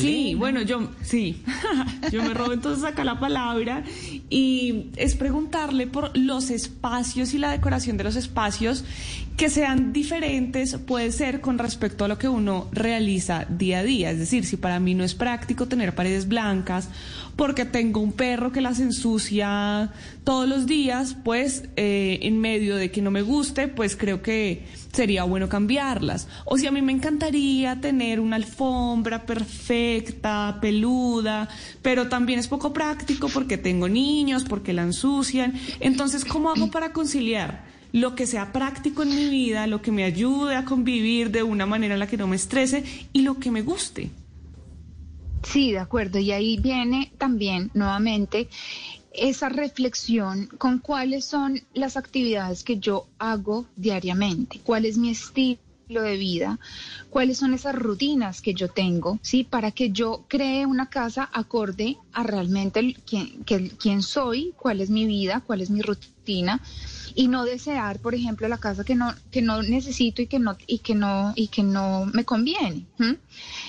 Sí, 0.00 0.34
bueno, 0.34 0.62
yo 0.62 0.90
sí, 1.02 1.42
yo 2.12 2.22
me 2.22 2.34
robo 2.34 2.52
entonces 2.52 2.84
acá 2.84 3.04
la 3.04 3.20
palabra 3.20 3.84
y 4.30 4.90
es 4.96 5.14
preguntarle 5.16 5.86
por 5.86 6.16
los 6.16 6.50
espacios 6.50 7.34
y 7.34 7.38
la 7.38 7.50
decoración 7.50 7.96
de 7.96 8.04
los 8.04 8.16
espacios 8.16 8.84
que 9.36 9.50
sean 9.50 9.92
diferentes, 9.92 10.78
puede 10.78 11.12
ser 11.12 11.42
con 11.42 11.58
respecto 11.58 12.06
a 12.06 12.08
lo 12.08 12.16
que 12.16 12.28
uno 12.28 12.68
realiza 12.72 13.44
día 13.50 13.80
a 13.80 13.82
día. 13.82 14.10
Es 14.10 14.18
decir, 14.18 14.46
si 14.46 14.56
para 14.56 14.80
mí 14.80 14.94
no 14.94 15.04
es 15.04 15.14
práctico 15.14 15.66
tener 15.66 15.94
paredes 15.94 16.26
blancas 16.26 16.88
porque 17.36 17.66
tengo 17.66 18.00
un 18.00 18.12
perro 18.12 18.50
que 18.50 18.62
las 18.62 18.80
ensucia 18.80 19.92
todos 20.24 20.48
los 20.48 20.66
días, 20.66 21.16
pues 21.22 21.64
eh, 21.76 22.20
en 22.22 22.40
medio 22.40 22.76
de 22.76 22.90
que 22.90 23.02
no 23.02 23.10
me 23.10 23.20
guste, 23.20 23.68
pues 23.68 23.94
creo 23.94 24.22
que 24.22 24.64
sería 24.96 25.24
bueno 25.24 25.48
cambiarlas. 25.48 26.26
O 26.46 26.56
si 26.56 26.66
a 26.66 26.72
mí 26.72 26.80
me 26.80 26.92
encantaría 26.92 27.80
tener 27.80 28.18
una 28.18 28.36
alfombra 28.36 29.26
perfecta, 29.26 30.58
peluda, 30.60 31.48
pero 31.82 32.08
también 32.08 32.38
es 32.38 32.48
poco 32.48 32.72
práctico 32.72 33.28
porque 33.28 33.58
tengo 33.58 33.88
niños, 33.88 34.44
porque 34.44 34.72
la 34.72 34.82
ensucian. 34.82 35.52
Entonces, 35.80 36.24
¿cómo 36.24 36.50
hago 36.50 36.70
para 36.70 36.92
conciliar? 36.92 37.76
lo 37.92 38.14
que 38.14 38.26
sea 38.26 38.52
práctico 38.52 39.04
en 39.04 39.08
mi 39.08 39.30
vida, 39.30 39.66
lo 39.66 39.80
que 39.80 39.90
me 39.90 40.04
ayude 40.04 40.54
a 40.54 40.66
convivir 40.66 41.30
de 41.30 41.42
una 41.42 41.64
manera 41.64 41.94
en 41.94 42.00
la 42.00 42.06
que 42.06 42.18
no 42.18 42.26
me 42.26 42.36
estrese 42.36 42.84
y 43.14 43.22
lo 43.22 43.38
que 43.38 43.50
me 43.50 43.62
guste. 43.62 44.10
Sí, 45.44 45.70
de 45.72 45.78
acuerdo. 45.78 46.18
Y 46.18 46.30
ahí 46.32 46.58
viene 46.58 47.12
también 47.16 47.70
nuevamente 47.72 48.48
esa 49.18 49.48
reflexión 49.48 50.46
con 50.58 50.78
cuáles 50.78 51.24
son 51.24 51.60
las 51.74 51.96
actividades 51.96 52.62
que 52.62 52.78
yo 52.78 53.06
hago 53.18 53.66
diariamente, 53.76 54.60
cuál 54.62 54.84
es 54.84 54.98
mi 54.98 55.10
estilo 55.10 55.58
de 55.88 56.16
vida, 56.16 56.58
cuáles 57.10 57.38
son 57.38 57.54
esas 57.54 57.74
rutinas 57.74 58.42
que 58.42 58.54
yo 58.54 58.68
tengo, 58.68 59.18
¿sí? 59.22 59.44
Para 59.44 59.70
que 59.70 59.90
yo 59.90 60.24
cree 60.28 60.66
una 60.66 60.88
casa 60.90 61.28
acorde 61.32 61.96
a 62.12 62.22
realmente 62.22 62.96
quién, 63.06 64.02
soy, 64.02 64.52
cuál 64.58 64.80
es 64.80 64.90
mi 64.90 65.06
vida, 65.06 65.42
cuál 65.46 65.60
es 65.60 65.70
mi 65.70 65.82
rutina 65.82 66.60
y 67.14 67.28
no 67.28 67.44
desear, 67.44 68.00
por 68.00 68.14
ejemplo, 68.14 68.48
la 68.48 68.58
casa 68.58 68.84
que 68.84 68.94
no 68.94 69.14
que 69.30 69.42
no 69.42 69.62
necesito 69.62 70.22
y 70.22 70.26
que 70.26 70.38
no 70.38 70.56
y 70.66 70.78
que 70.80 70.94
no 70.94 71.32
y 71.36 71.48
que 71.48 71.62
no 71.62 72.04
me 72.06 72.24
conviene. 72.24 72.84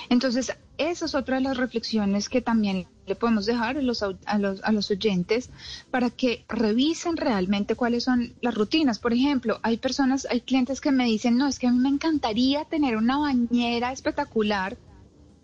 Entonces, 0.10 0.52
esa 0.78 1.06
es 1.06 1.16
otra 1.16 1.38
de 1.38 1.44
las 1.44 1.58
reflexiones 1.58 2.30
que 2.30 2.42
también 2.42 2.88
le 3.06 3.16
podemos 3.16 3.46
dejar 3.46 3.78
a 3.78 3.82
los, 3.82 4.04
a 4.04 4.38
los, 4.38 4.64
a 4.64 4.72
los 4.72 4.92
oyentes 4.92 5.50
para 5.92 6.10
que 6.10 6.46
revisen 6.48 7.18
realmente 7.18 7.76
cuáles 7.76 8.04
son 8.04 8.34
las 8.42 8.54
rutinas. 8.54 9.00
Por 9.00 9.14
ejemplo, 9.14 9.60
hay 9.64 9.78
personas, 9.78 10.28
hay 10.30 10.42
clientes 10.42 10.82
que 10.82 10.92
me 10.92 11.06
dicen, 11.06 11.38
no, 11.38 11.48
es 11.48 11.58
que 11.58 11.68
a 11.68 11.72
mí 11.72 11.80
me 11.80 11.90
encantaría 11.90 12.66
tener 12.66 12.98
una 12.98 13.18
bañera 13.18 13.92
espectacular. 13.92 14.78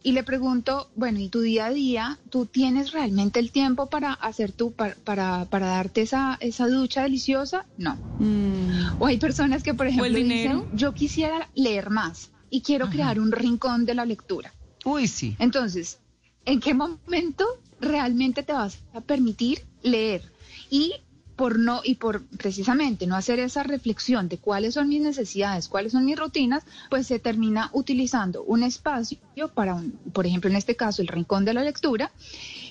Y 0.05 0.11
le 0.11 0.23
pregunto, 0.23 0.89
bueno, 0.97 1.19
¿y 1.19 1.29
tu 1.29 1.39
día 1.39 1.67
a 1.67 1.71
día, 1.71 2.19
tú 2.29 2.45
tienes 2.45 2.91
realmente 2.91 3.39
el 3.39 3.51
tiempo 3.51 3.87
para 3.87 4.11
hacer 4.11 4.51
tu, 4.51 4.73
para, 4.73 4.95
para, 5.05 5.45
darte 5.65 6.01
esa, 6.01 6.37
esa 6.41 6.67
ducha 6.67 7.03
deliciosa? 7.03 7.65
No. 7.77 7.95
Mm. 8.19 8.99
O 8.99 9.05
hay 9.05 9.17
personas 9.17 9.63
que, 9.63 9.73
por 9.73 9.87
ejemplo, 9.87 10.13
dicen, 10.13 10.65
yo 10.73 10.93
quisiera 10.93 11.47
leer 11.55 11.89
más 11.89 12.31
y 12.49 12.61
quiero 12.61 12.89
crear 12.89 13.17
un 13.17 13.31
rincón 13.31 13.85
de 13.85 13.95
la 13.95 14.03
lectura. 14.03 14.53
Uy, 14.83 15.07
sí. 15.07 15.35
Entonces, 15.39 15.99
¿en 16.45 16.59
qué 16.59 16.73
momento 16.73 17.45
realmente 17.79 18.43
te 18.43 18.53
vas 18.53 18.79
a 18.93 19.01
permitir 19.01 19.63
leer? 19.81 20.29
Y 20.69 20.93
por 21.35 21.57
no 21.57 21.81
y 21.83 21.95
por 21.95 22.23
precisamente 22.37 23.07
no 23.07 23.15
hacer 23.15 23.39
esa 23.39 23.63
reflexión 23.63 24.29
de 24.29 24.37
cuáles 24.37 24.75
son 24.75 24.87
mis 24.87 25.01
necesidades, 25.01 25.67
cuáles 25.67 25.91
son 25.93 26.05
mis 26.05 26.17
rutinas, 26.17 26.63
pues 26.89 27.07
se 27.07 27.19
termina 27.19 27.69
utilizando 27.73 28.43
un 28.43 28.63
espacio 28.63 29.17
para 29.53 29.73
un, 29.73 29.91
por 30.13 30.27
ejemplo, 30.27 30.49
en 30.49 30.55
este 30.55 30.75
caso 30.75 31.01
el 31.01 31.07
rincón 31.07 31.45
de 31.45 31.53
la 31.53 31.63
lectura, 31.63 32.11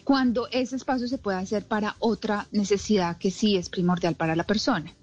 cuando 0.05 0.49
ese 0.51 0.77
espacio 0.77 1.09
se 1.09 1.19
puede 1.19 1.39
hacer 1.39 1.67
para 1.67 1.97
otra 1.99 2.47
necesidad 2.53 3.17
que 3.19 3.31
sí 3.31 3.57
es 3.57 3.69
primordial 3.69 4.15
para 4.15 4.37
la 4.37 4.45
persona. 4.45 4.95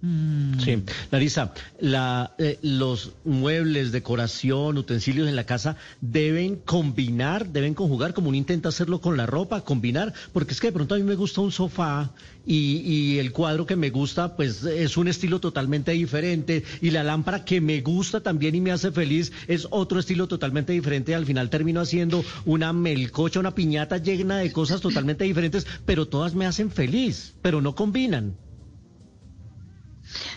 Mm. 0.00 0.60
Sí, 0.60 0.82
Larisa, 1.10 1.52
la, 1.80 2.32
eh, 2.38 2.58
los 2.62 3.14
muebles, 3.24 3.90
decoración, 3.90 4.78
utensilios 4.78 5.28
en 5.28 5.34
la 5.34 5.44
casa 5.44 5.76
deben 6.00 6.56
combinar, 6.56 7.48
deben 7.48 7.74
conjugar, 7.74 8.14
como 8.14 8.28
uno 8.28 8.38
intenta 8.38 8.68
hacerlo 8.68 9.00
con 9.00 9.16
la 9.16 9.26
ropa, 9.26 9.62
combinar, 9.62 10.14
porque 10.32 10.52
es 10.52 10.60
que 10.60 10.68
de 10.68 10.72
pronto 10.72 10.94
a 10.94 10.98
mí 10.98 11.04
me 11.04 11.16
gusta 11.16 11.40
un 11.40 11.50
sofá 11.50 12.12
y, 12.46 12.76
y, 12.84 13.18
el 13.18 13.32
cuadro 13.32 13.66
que 13.66 13.74
me 13.74 13.90
gusta, 13.90 14.36
pues 14.36 14.64
es 14.64 14.96
un 14.96 15.08
estilo 15.08 15.40
totalmente 15.40 15.90
diferente 15.92 16.62
y 16.80 16.90
la 16.90 17.02
lámpara 17.02 17.44
que 17.44 17.60
me 17.60 17.80
gusta 17.80 18.20
también 18.20 18.54
y 18.54 18.60
me 18.60 18.70
hace 18.70 18.92
feliz 18.92 19.32
es 19.48 19.66
otro 19.70 19.98
estilo 19.98 20.28
totalmente 20.28 20.72
diferente. 20.72 21.12
Y 21.12 21.14
al 21.14 21.26
final 21.26 21.50
termino 21.50 21.80
haciendo 21.80 22.24
una 22.46 22.72
melcocha, 22.72 23.40
una 23.40 23.54
piñata 23.54 23.98
llena 23.98 24.38
de 24.38 24.52
cosas 24.52 24.80
totalmente 24.80 25.24
diferentes, 25.24 25.66
pero 25.84 26.06
todas 26.06 26.34
me 26.34 26.46
hacen 26.46 26.70
feliz, 26.70 27.34
pero 27.42 27.60
no 27.60 27.74
combinan. 27.74 28.36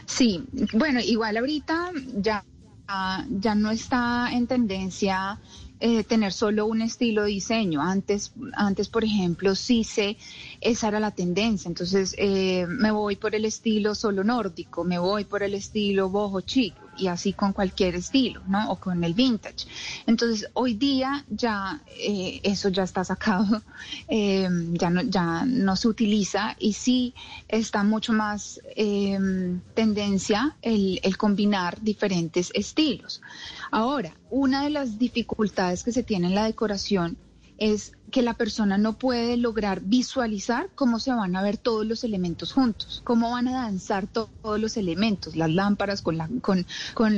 Sí, 0.05 0.43
bueno, 0.74 1.00
igual 1.00 1.38
ahorita 1.38 1.91
ya, 2.15 2.43
ya 3.29 3.55
no 3.55 3.72
está 3.72 4.29
en 4.31 4.48
tendencia 4.48 5.39
eh, 5.84 6.03
tener 6.03 6.31
solo 6.31 6.67
un 6.67 6.81
estilo 6.84 7.24
de 7.24 7.29
diseño. 7.29 7.81
Antes, 7.81 8.34
antes, 8.53 8.88
por 8.88 9.03
ejemplo, 9.03 9.55
sí 9.55 9.84
se, 9.84 10.15
esa 10.62 10.89
era 10.89 11.00
la 11.00 11.10
tendencia. 11.10 11.70
Entonces, 11.70 12.13
eh, 12.20 12.67
me 12.67 12.91
voy 12.91 13.15
por 13.15 13.34
el 13.34 13.46
estilo 13.46 13.96
solo 13.96 14.24
nórdico, 14.24 14.84
me 14.84 15.00
voy 15.00 15.24
por 15.25 15.41
el 15.41 15.55
estilo 15.55 16.10
boho 16.10 16.41
chic 16.41 16.75
y 16.98 17.07
así 17.07 17.33
con 17.33 17.53
cualquier 17.53 17.95
estilo, 17.95 18.41
¿no? 18.48 18.71
O 18.71 18.75
con 18.77 19.03
el 19.03 19.13
vintage. 19.13 19.67
Entonces, 20.05 20.50
hoy 20.53 20.74
día 20.75 21.25
ya 21.29 21.81
eh, 21.88 22.39
eso 22.43 22.69
ya 22.69 22.83
está 22.83 23.03
sacado, 23.03 23.62
em, 24.07 24.74
ya, 24.75 24.89
no, 24.89 25.01
ya 25.03 25.45
no 25.45 25.75
se 25.75 25.88
utiliza 25.88 26.55
y 26.60 26.74
sí 26.74 27.13
está 27.48 27.83
mucho 27.83 28.13
más 28.13 28.60
em, 28.75 29.62
tendencia 29.74 30.55
el, 30.62 31.00
el 31.03 31.17
combinar 31.17 31.81
diferentes 31.81 32.51
estilos. 32.53 33.21
Ahora, 33.71 34.15
una 34.29 34.63
de 34.63 34.69
las 34.69 34.98
dificultades 34.98 35.83
que 35.83 35.91
se 35.91 36.03
tiene 36.03 36.27
en 36.27 36.36
la 36.36 36.45
decoración 36.45 37.17
es 37.62 37.91
que 38.10 38.24
la 38.24 38.34
persona 38.34 38.80
no 38.80 38.98
puede 38.98 39.38
lograr 39.38 39.82
visualizar 39.82 40.72
cómo 40.74 40.98
se 40.98 41.12
van 41.12 41.36
a 41.36 41.44
ver 41.44 41.58
todos 41.58 41.86
los 41.86 42.03
elementos 42.03 42.53
juntos, 42.53 43.03
cómo 43.06 43.30
van 43.30 43.48
a 43.48 43.51
danzar 43.51 44.08
todos 44.08 44.60
los 44.60 44.77
elementos, 44.77 45.36
las 45.36 45.51
lámparas 45.51 46.01
con, 46.01 46.18
la, 46.18 46.27
con, 46.41 46.65
con, 46.96 47.18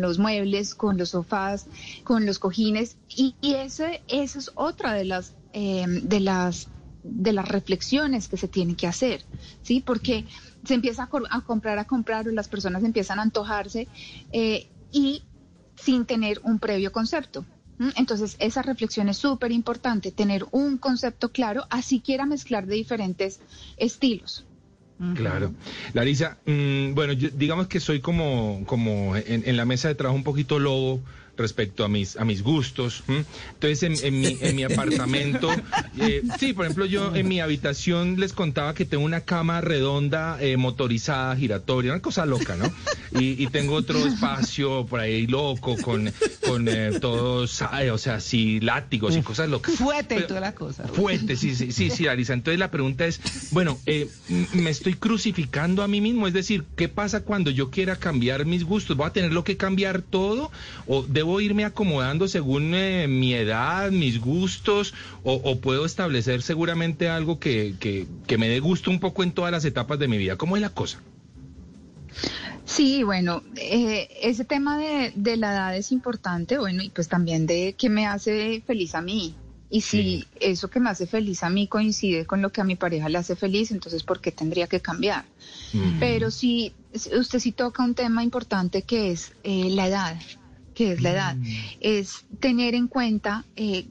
los 0.00 0.18
muebles, 0.18 0.74
con 0.74 0.98
los 0.98 1.10
sofás, 1.10 1.68
con 2.02 2.26
los 2.26 2.40
cojines. 2.40 2.96
Y, 3.08 3.36
y 3.40 3.54
ese, 3.54 4.02
esa 4.08 4.40
es 4.40 4.50
otra 4.56 4.94
de 4.94 5.04
las, 5.04 5.32
em, 5.52 6.00
de, 6.08 6.18
las, 6.18 6.66
de 7.04 7.32
las 7.32 7.46
reflexiones 7.46 8.26
que 8.26 8.36
se 8.36 8.48
tienen 8.48 8.74
que 8.74 8.88
hacer, 8.88 9.24
¿sí? 9.62 9.80
Porque 9.80 10.24
se 10.64 10.74
empieza 10.74 11.04
a, 11.04 11.40
comprar, 11.42 11.78
a 11.78 11.84
comprar, 11.84 12.26
las 12.26 12.48
personas 12.48 12.82
empiezan 12.82 13.20
a 13.20 13.22
antojarse 13.22 13.86
eh, 14.32 14.66
y 14.90 15.22
sin 15.76 16.04
tener 16.04 16.40
un 16.42 16.58
previo 16.58 16.90
concepto. 16.90 17.44
Entonces, 17.96 18.36
esa 18.38 18.62
reflexión 18.62 19.08
es 19.08 19.16
súper 19.16 19.52
importante, 19.52 20.12
tener 20.12 20.44
un 20.52 20.78
concepto 20.78 21.30
claro, 21.30 21.66
así 21.70 22.00
quiera 22.00 22.26
mezclar 22.26 22.66
de 22.66 22.76
diferentes 22.76 23.40
estilos. 23.76 24.44
Claro. 25.16 25.52
Larisa, 25.92 26.38
mm, 26.46 26.94
bueno, 26.94 27.14
digamos 27.14 27.66
que 27.66 27.80
soy 27.80 28.00
como, 28.00 28.62
como 28.64 29.16
en, 29.16 29.42
en, 29.44 29.56
la 29.56 29.64
mesa 29.64 29.88
de 29.88 29.96
trabajo 29.96 30.16
un 30.16 30.22
poquito 30.22 30.60
lobo 30.60 31.00
respecto 31.36 31.84
a 31.84 31.88
mis, 31.88 32.16
a 32.16 32.24
mis 32.24 32.42
gustos. 32.42 33.04
Entonces, 33.08 34.02
en, 34.02 34.20
mi, 34.20 34.36
en 34.40 34.56
mi 34.56 34.64
apartamento, 34.74 35.50
eh, 35.98 36.22
sí, 36.38 36.52
por 36.52 36.64
ejemplo, 36.64 36.86
yo 36.86 37.14
en 37.14 37.28
mi 37.28 37.40
habitación 37.40 38.18
les 38.18 38.32
contaba 38.32 38.74
que 38.74 38.84
tengo 38.84 39.04
una 39.04 39.20
cama 39.20 39.60
redonda, 39.60 40.38
eh, 40.40 40.56
motorizada, 40.56 41.36
giratoria, 41.36 41.92
una 41.92 42.02
cosa 42.02 42.26
loca, 42.26 42.56
¿no? 42.56 42.72
Y, 43.18 43.44
tengo 43.54 43.74
otro 43.74 43.98
espacio 44.04 44.84
por 44.86 44.98
ahí 44.98 45.28
loco, 45.28 45.76
con, 45.76 46.12
con 46.44 46.66
eh, 46.66 46.98
todos, 47.00 47.62
o 47.62 47.98
sea, 47.98 48.18
sí, 48.18 48.58
látigos 48.58 49.16
y 49.16 49.22
cosas 49.22 49.48
locas. 49.48 49.76
Fuete 49.76 50.18
y 50.18 50.26
toda 50.26 50.40
la 50.40 50.54
cosa. 50.54 50.88
Fuete, 50.88 51.36
sí, 51.36 51.54
sí, 51.54 51.70
sí, 51.70 51.90
sí. 51.90 52.06
Entonces 52.08 52.58
la 52.58 52.70
pregunta 52.70 53.06
es, 53.06 53.20
bueno, 53.52 53.78
me 54.54 54.70
estoy 54.70 54.94
crucificando 54.94 55.82
a 55.82 55.88
mí 55.88 56.00
mismo, 56.00 56.26
es 56.26 56.32
decir, 56.32 56.64
¿qué 56.74 56.88
pasa 56.88 57.20
cuando 57.20 57.50
yo 57.50 57.70
quiera 57.70 57.96
cambiar 57.96 58.46
mis 58.46 58.64
gustos? 58.64 58.96
¿Voy 58.96 59.06
a 59.06 59.12
tenerlo 59.12 59.44
que 59.44 59.56
cambiar 59.56 60.02
todo? 60.02 60.50
¿O 60.86 61.02
de 61.02 61.22
¿Debo 61.24 61.40
irme 61.40 61.64
acomodando 61.64 62.28
según 62.28 62.74
eh, 62.74 63.08
mi 63.08 63.32
edad, 63.32 63.90
mis 63.90 64.20
gustos, 64.20 64.92
o, 65.22 65.58
puedo 65.58 65.86
establecer 65.86 66.42
seguramente 66.42 67.08
algo 67.08 67.38
que, 67.38 67.76
que, 67.80 68.36
me 68.36 68.46
dé 68.46 68.60
gusto 68.60 68.90
un 68.90 69.00
poco 69.00 69.22
en 69.22 69.32
todas 69.32 69.50
las 69.50 69.64
etapas 69.64 69.98
de 69.98 70.06
mi 70.06 70.18
vida? 70.18 70.36
¿Cómo 70.36 70.54
es 70.56 70.60
la 70.60 70.68
cosa? 70.68 71.00
Sí, 72.66 73.04
bueno, 73.04 73.42
eh, 73.56 74.10
ese 74.20 74.44
tema 74.44 74.76
de, 74.76 75.14
de, 75.16 75.38
la 75.38 75.52
edad 75.52 75.76
es 75.78 75.92
importante, 75.92 76.58
bueno, 76.58 76.82
y 76.82 76.90
pues 76.90 77.08
también 77.08 77.46
de 77.46 77.74
qué 77.78 77.88
me 77.88 78.06
hace 78.06 78.62
feliz 78.66 78.94
a 78.94 79.00
mí. 79.00 79.34
Y 79.70 79.80
si 79.80 80.26
eso 80.40 80.68
que 80.68 80.78
me 80.78 80.90
hace 80.90 81.06
feliz 81.06 81.42
a 81.42 81.48
mí 81.48 81.68
coincide 81.68 82.26
con 82.26 82.42
lo 82.42 82.52
que 82.52 82.60
a 82.60 82.64
mi 82.64 82.76
pareja 82.76 83.08
le 83.08 83.16
hace 83.16 83.34
feliz, 83.34 83.70
entonces 83.70 84.02
¿por 84.02 84.20
qué 84.20 84.30
tendría 84.30 84.66
que 84.66 84.80
cambiar? 84.80 85.24
Mm. 85.72 86.00
Pero 86.00 86.30
si 86.30 86.74
usted 87.18 87.38
sí 87.38 87.52
toca 87.52 87.82
un 87.82 87.94
tema 87.94 88.22
importante 88.22 88.82
que 88.82 89.10
es 89.10 89.32
eh, 89.42 89.70
la 89.70 89.88
edad 89.88 90.16
que 90.74 90.92
es 90.92 91.00
la 91.00 91.10
edad, 91.12 91.36
mm. 91.36 91.46
es 91.80 92.24
tener 92.40 92.74
en 92.74 92.88
cuenta 92.88 93.44
eh, 93.56 93.86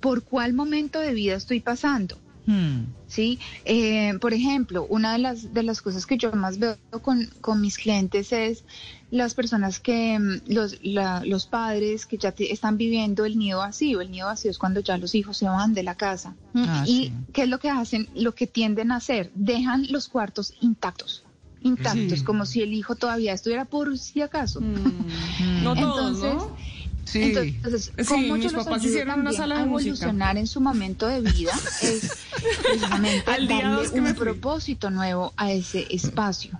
por 0.00 0.22
cuál 0.22 0.52
momento 0.52 1.00
de 1.00 1.14
vida 1.14 1.36
estoy 1.36 1.60
pasando. 1.60 2.18
Hmm. 2.46 2.92
Sí, 3.06 3.38
eh, 3.64 4.18
por 4.20 4.34
ejemplo, 4.34 4.86
una 4.90 5.12
de 5.12 5.18
las 5.18 5.54
de 5.54 5.62
las 5.62 5.80
cosas 5.80 6.04
que 6.04 6.18
yo 6.18 6.30
más 6.32 6.58
veo 6.58 6.76
con, 7.00 7.26
con 7.40 7.60
mis 7.60 7.78
clientes 7.78 8.32
es 8.32 8.64
las 9.10 9.32
personas 9.32 9.80
que 9.80 10.18
mm, 10.18 10.52
los 10.52 10.78
los 10.82 11.46
padres 11.46 12.04
que 12.04 12.18
ya 12.18 12.34
están 12.36 12.76
viviendo 12.76 13.24
el 13.24 13.38
nido 13.38 13.60
vacío. 13.60 14.02
El 14.02 14.10
nido 14.10 14.26
vacío 14.26 14.50
es 14.50 14.58
cuando 14.58 14.80
ya 14.80 14.98
los 14.98 15.14
hijos 15.14 15.38
se 15.38 15.46
van 15.46 15.72
de 15.72 15.84
la 15.84 15.94
casa. 15.94 16.34
Ah, 16.54 16.84
y 16.86 17.12
qué 17.32 17.44
es 17.44 17.48
lo 17.48 17.58
que 17.58 17.70
hacen, 17.70 18.08
lo 18.14 18.34
que 18.34 18.46
tienden 18.46 18.90
a 18.90 18.96
hacer, 18.96 19.30
dejan 19.34 19.86
los 19.90 20.08
cuartos 20.08 20.52
intactos 20.60 21.23
intactos, 21.64 22.22
como 22.22 22.46
si 22.46 22.62
el 22.62 22.72
hijo 22.72 22.94
todavía 22.94 23.32
estuviera 23.32 23.64
por 23.64 23.98
si 23.98 24.22
acaso. 24.22 24.60
Mm. 24.60 25.64
no 25.64 25.74
todos, 25.74 26.16
entonces, 26.16 26.34
¿no? 26.34 26.56
Sí. 27.04 27.22
Entonces, 27.36 27.92
como 28.08 28.36
mis 28.36 28.52
papás 28.52 28.84
hicieron 28.84 29.20
una 29.20 29.32
sala 29.32 29.56
de 29.56 29.62
a 29.62 29.64
evolucionar 29.64 30.38
en 30.38 30.46
su 30.46 30.60
momento 30.60 31.06
de 31.06 31.20
vida 31.20 31.52
es 31.82 32.10
precisamente 32.62 33.24
darle 33.26 34.00
un 34.00 34.14
propósito 34.14 34.90
nuevo 34.90 35.32
a 35.36 35.52
ese 35.52 35.86
espacio. 35.90 36.58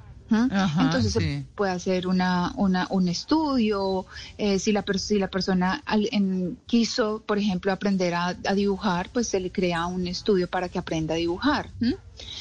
Entonces 0.78 1.12
se 1.12 1.46
puede 1.54 1.72
hacer 1.72 2.06
una, 2.06 2.52
una, 2.56 2.86
un 2.90 3.08
estudio, 3.08 4.06
eh, 4.38 4.58
si, 4.58 4.72
la 4.72 4.84
si 4.96 5.18
la 5.18 5.28
persona 5.28 5.82
quiso, 6.66 7.22
por 7.26 7.38
ejemplo, 7.38 7.72
aprender 7.72 8.14
a, 8.14 8.34
dibujar, 8.54 9.10
pues 9.12 9.28
se 9.28 9.40
le 9.40 9.50
crea 9.50 9.86
un 9.86 10.06
estudio 10.06 10.48
para 10.48 10.68
que 10.68 10.78
aprenda 10.78 11.14
a 11.14 11.16
dibujar. 11.16 11.70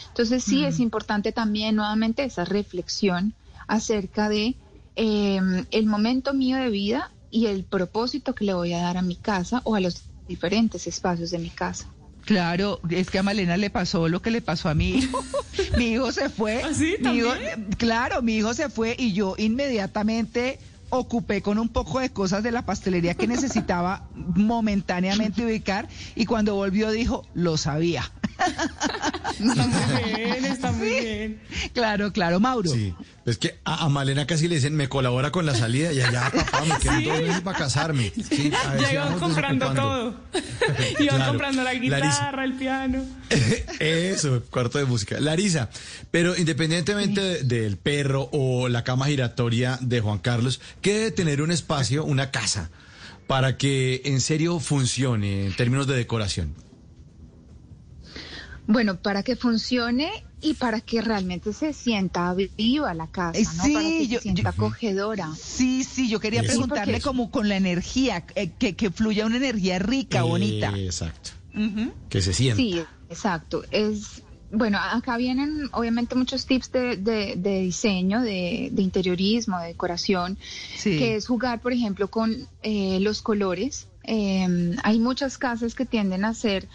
Entonces 0.08 0.44
sí 0.44 0.64
es 0.66 0.80
importante 0.80 1.32
también 1.32 1.76
nuevamente 1.76 2.24
esa 2.24 2.46
reflexión 2.46 3.34
acerca 3.68 4.30
de 4.30 4.56
em, 4.96 5.66
el 5.72 5.86
momento 5.86 6.34
mío 6.34 6.58
de 6.58 6.70
vida 6.70 7.12
y 7.32 7.48
el 7.48 7.64
propósito 7.64 8.36
que 8.36 8.46
le 8.46 8.54
voy 8.54 8.74
a 8.74 8.82
dar 8.82 8.98
a 8.98 9.02
mi 9.02 9.16
casa 9.16 9.62
o 9.64 9.76
a 9.76 9.80
los 9.80 10.04
diferentes 10.28 10.86
espacios 10.88 11.32
de 11.32 11.40
mi 11.40 11.50
casa. 11.50 11.88
Claro, 12.26 12.80
es 12.90 13.10
que 13.10 13.20
a 13.20 13.24
Malena 13.24 13.58
le 13.58 13.70
pasó 13.70 14.08
lo 14.08 14.22
que 14.22 14.32
le 14.32 14.42
pasó 14.42 14.70
a 14.70 14.74
mi 14.74 14.92
hijo. 14.92 15.24
mi 15.78 15.92
hijo 15.92 16.12
se 16.12 16.30
fue. 16.30 16.64
¿Así? 16.64 16.96
¿Ah, 17.06 17.38
claro, 17.78 18.22
mi 18.22 18.38
hijo 18.38 18.54
se 18.54 18.70
fue 18.70 18.96
y 18.98 19.14
yo 19.14 19.36
inmediatamente 19.38 20.60
ocupé 20.90 21.42
con 21.42 21.58
un 21.58 21.70
poco 21.70 22.00
de 22.00 22.12
cosas 22.12 22.44
de 22.44 22.52
la 22.52 22.62
pastelería 22.66 23.16
que 23.16 23.28
necesitaba 23.28 24.08
momentáneamente 24.14 25.44
ubicar 25.44 25.88
y 26.16 26.26
cuando 26.26 26.56
volvió 26.56 26.92
dijo, 26.92 27.26
lo 27.34 27.58
sabía. 27.58 28.12
Está 29.40 29.68
muy 29.68 30.14
bien, 30.14 30.46
está 30.46 30.72
muy 30.72 30.90
bien. 30.90 31.42
Claro, 31.74 32.12
claro, 32.12 32.40
Mauro. 32.40 32.70
Sí, 32.70 32.94
es 33.26 33.38
que 33.38 33.60
a, 33.66 33.90
Malena 33.90 34.28
casi 34.28 34.48
le 34.48 34.56
dicen, 34.56 34.76
me 34.76 34.88
colabora 34.90 35.32
con 35.32 35.46
la 35.46 35.56
salida 35.56 35.92
y 35.92 36.02
allá, 36.02 36.32
papá, 36.34 36.64
me 36.66 36.78
quedan 36.78 37.04
dos 37.04 37.22
meses 37.22 37.42
para 37.42 37.58
casarme. 37.58 38.12
Sí, 38.30 38.52
ya 38.80 38.94
iban 38.94 39.20
comprando 39.20 39.74
todo. 39.74 40.16
iban 41.00 41.30
comprando 41.30 41.64
la 41.64 41.74
guitarra, 41.74 42.44
el 42.44 42.54
piano. 42.54 43.04
Eso, 43.80 44.44
cuarto 44.50 44.78
de 44.78 44.86
música. 44.86 45.20
Larisa, 45.20 45.70
pero 46.12 46.38
independientemente 46.38 47.44
del 47.44 47.78
perro 47.78 48.30
o 48.32 48.70
la 48.70 48.84
cama 48.84 49.08
giratoria 49.08 49.78
de 49.82 50.00
Juan 50.00 50.20
Carlos, 50.20 50.62
¿qué 50.82 50.94
debe 50.94 51.12
tener 51.12 51.42
un 51.42 51.52
espacio, 51.52 52.06
una 52.06 52.32
casa? 52.32 52.70
para 53.28 53.58
que 53.58 54.02
en 54.06 54.22
serio 54.22 54.60
funcione 54.60 55.46
en 55.46 55.56
términos 55.56 55.88
de 55.88 55.96
decoración? 55.96 56.54
Bueno, 58.66 58.98
para 58.98 59.24
que 59.24 59.36
funcione 59.36 60.10
y 60.42 60.54
para 60.56 60.82
que 60.82 61.02
realmente 61.02 61.54
se 61.54 61.74
sienta 61.74 62.34
viva 62.58 62.94
la 62.94 63.08
casa, 63.08 63.40
Eh, 63.40 63.44
¿no? 63.58 63.64
sí, 63.64 63.74
para 63.74 63.88
que 63.90 64.08
yo- 64.08 64.18
se 64.20 64.24
sienta 64.24 64.42
yo- 64.44 64.50
acogedora. 64.50 65.30
Sí, 65.38 65.84
sí, 65.84 66.10
yo 66.10 66.20
quería 66.20 66.44
preguntarle 66.44 67.00
como 67.02 67.32
con 67.32 67.48
la 67.50 67.56
energía, 67.58 68.26
eh, 68.36 68.52
que, 68.58 68.76
que 68.76 68.90
fluya 68.92 69.26
una 69.26 69.38
energía 69.38 69.80
rica, 69.80 70.24
bonita. 70.24 70.74
Exacto. 70.78 71.32
Que 72.10 72.22
se 72.22 72.34
sienta. 72.34 72.58
Sí, 72.58 72.82
exacto. 73.10 73.64
Es 73.72 74.22
bueno, 74.56 74.78
acá 74.80 75.18
vienen 75.18 75.68
obviamente 75.72 76.14
muchos 76.14 76.46
tips 76.46 76.72
de, 76.72 76.98
de- 76.98 77.34
de 77.38 77.62
diseño, 77.62 78.22
de, 78.22 78.70
de 78.72 78.82
interiorismo, 78.84 79.60
de 79.60 79.68
decoración, 79.70 80.38
Sí. 80.78 80.98
que 81.00 81.16
es 81.16 81.26
jugar, 81.26 81.60
por 81.60 81.74
ejemplo, 81.74 82.08
con 82.10 82.48
eh, 82.62 83.00
los 83.02 83.22
colores. 83.24 83.88
Eh, 84.04 84.76
hay 84.84 85.00
muchas 85.00 85.38
casas 85.40 85.74
que 85.74 85.86
tienden 85.88 86.24
a 86.26 86.34
ser 86.36 86.68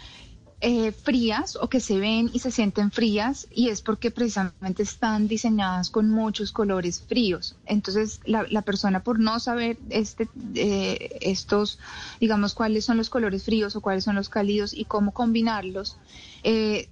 eh, 0.61 0.91
frías 0.91 1.55
o 1.55 1.69
que 1.69 1.79
se 1.79 1.97
ven 1.97 2.29
y 2.33 2.39
se 2.39 2.51
sienten 2.51 2.91
frías 2.91 3.47
y 3.49 3.69
es 3.69 3.81
porque 3.81 4.11
precisamente 4.11 4.83
están 4.83 5.29
diseñadas 5.29 5.89
con 5.89 6.09
muchos 6.09 6.51
colores 6.51 7.01
fríos. 7.01 7.55
Entonces 7.65 8.19
la, 8.25 8.61
persona 8.63 9.01
por 9.01 9.19
no 9.19 9.39
saber 9.39 9.77
este, 9.89 10.27
eh, 10.55 11.17
estos, 11.21 11.79
digamos, 12.19 12.53
cuáles 12.53 12.83
son 12.83 12.97
los 12.97 13.09
colores 13.09 13.43
fríos 13.43 13.77
o 13.77 13.81
cuáles 13.81 14.03
son 14.03 14.15
los 14.15 14.27
cálidos 14.27 14.73
y 14.73 14.83
cómo 14.83 15.13
combinarlos, 15.13 15.97
eh, 16.43 16.89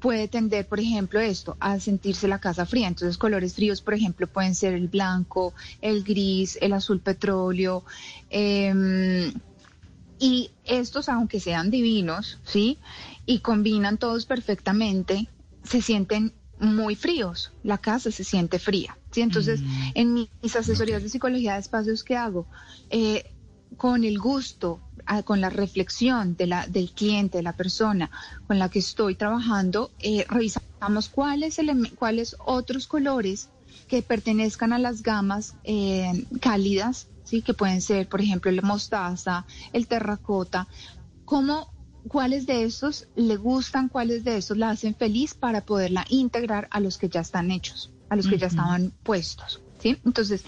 puede 0.00 0.26
tender, 0.26 0.66
por 0.66 0.80
ejemplo, 0.80 1.20
esto, 1.20 1.56
a 1.60 1.78
sentirse 1.78 2.26
la 2.26 2.40
casa 2.40 2.66
fría. 2.66 2.88
Entonces, 2.88 3.16
colores 3.16 3.54
fríos, 3.54 3.80
por 3.80 3.94
ejemplo, 3.94 4.26
pueden 4.26 4.54
ser 4.54 4.74
el 4.74 4.88
blanco, 4.88 5.54
el 5.80 6.02
gris, 6.02 6.58
el 6.60 6.72
azul 6.72 7.00
petróleo. 7.00 7.84
em, 8.28 9.32
y 10.18 10.50
estos, 10.64 11.08
aunque 11.08 11.40
sean 11.40 11.70
divinos, 11.70 12.38
¿sí? 12.44 12.78
Y 13.26 13.40
combinan 13.40 13.98
todos 13.98 14.26
perfectamente, 14.26 15.28
se 15.62 15.82
sienten 15.82 16.32
muy 16.58 16.96
fríos. 16.96 17.52
La 17.62 17.78
casa 17.78 18.10
se 18.10 18.24
siente 18.24 18.58
fría, 18.58 18.98
¿sí? 19.10 19.20
Entonces, 19.20 19.60
en 19.94 20.14
mis 20.14 20.56
asesorías 20.56 21.02
de 21.02 21.08
psicología 21.08 21.54
de 21.54 21.60
espacios 21.60 22.02
que 22.02 22.16
hago, 22.16 22.46
eh, 22.90 23.24
con 23.76 24.04
el 24.04 24.18
gusto, 24.18 24.80
con 25.24 25.40
la 25.40 25.50
reflexión 25.50 26.36
de 26.36 26.46
la, 26.46 26.66
del 26.66 26.90
cliente, 26.90 27.38
de 27.38 27.42
la 27.42 27.54
persona 27.54 28.10
con 28.46 28.58
la 28.58 28.68
que 28.68 28.78
estoy 28.78 29.14
trabajando, 29.14 29.90
eh, 30.00 30.26
revisamos 30.28 31.08
cuáles, 31.08 31.58
cuáles 31.98 32.36
otros 32.44 32.86
colores 32.86 33.48
que 33.86 34.02
pertenezcan 34.02 34.72
a 34.72 34.78
las 34.78 35.02
gamas 35.02 35.54
eh, 35.64 36.26
cálidas, 36.40 37.08
¿sí? 37.28 37.42
que 37.42 37.54
pueden 37.54 37.80
ser, 37.80 38.08
por 38.08 38.20
ejemplo, 38.20 38.50
el 38.50 38.62
mostaza, 38.62 39.44
el 39.72 39.86
terracota, 39.86 40.66
cómo, 41.24 41.72
cuáles 42.08 42.46
de 42.46 42.64
estos 42.64 43.06
le 43.16 43.36
gustan, 43.36 43.88
cuáles 43.88 44.24
de 44.24 44.38
estos 44.38 44.56
la 44.56 44.70
hacen 44.70 44.94
feliz 44.94 45.34
para 45.34 45.60
poderla 45.60 46.06
integrar 46.08 46.68
a 46.70 46.80
los 46.80 46.96
que 46.96 47.08
ya 47.08 47.20
están 47.20 47.50
hechos, 47.50 47.92
a 48.08 48.16
los 48.16 48.26
que 48.26 48.38
ya 48.38 48.46
estaban 48.46 48.92
puestos. 49.02 49.60
¿sí? 49.78 49.98
Entonces, 50.04 50.44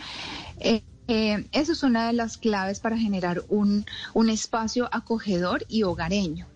eh, 0.58 0.82
eh, 1.06 1.46
eso 1.52 1.72
es 1.72 1.82
una 1.82 2.06
de 2.06 2.12
las 2.14 2.38
claves 2.38 2.80
para 2.80 2.96
generar 2.96 3.44
un, 3.48 3.84
un 4.14 4.30
espacio 4.30 4.88
acogedor 4.90 5.66
y 5.68 5.82
hogareño. 5.82 6.46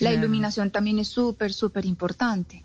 La 0.00 0.12
iluminación 0.12 0.70
también 0.70 0.98
es 0.98 1.08
súper, 1.08 1.52
súper 1.52 1.84
importante. 1.84 2.64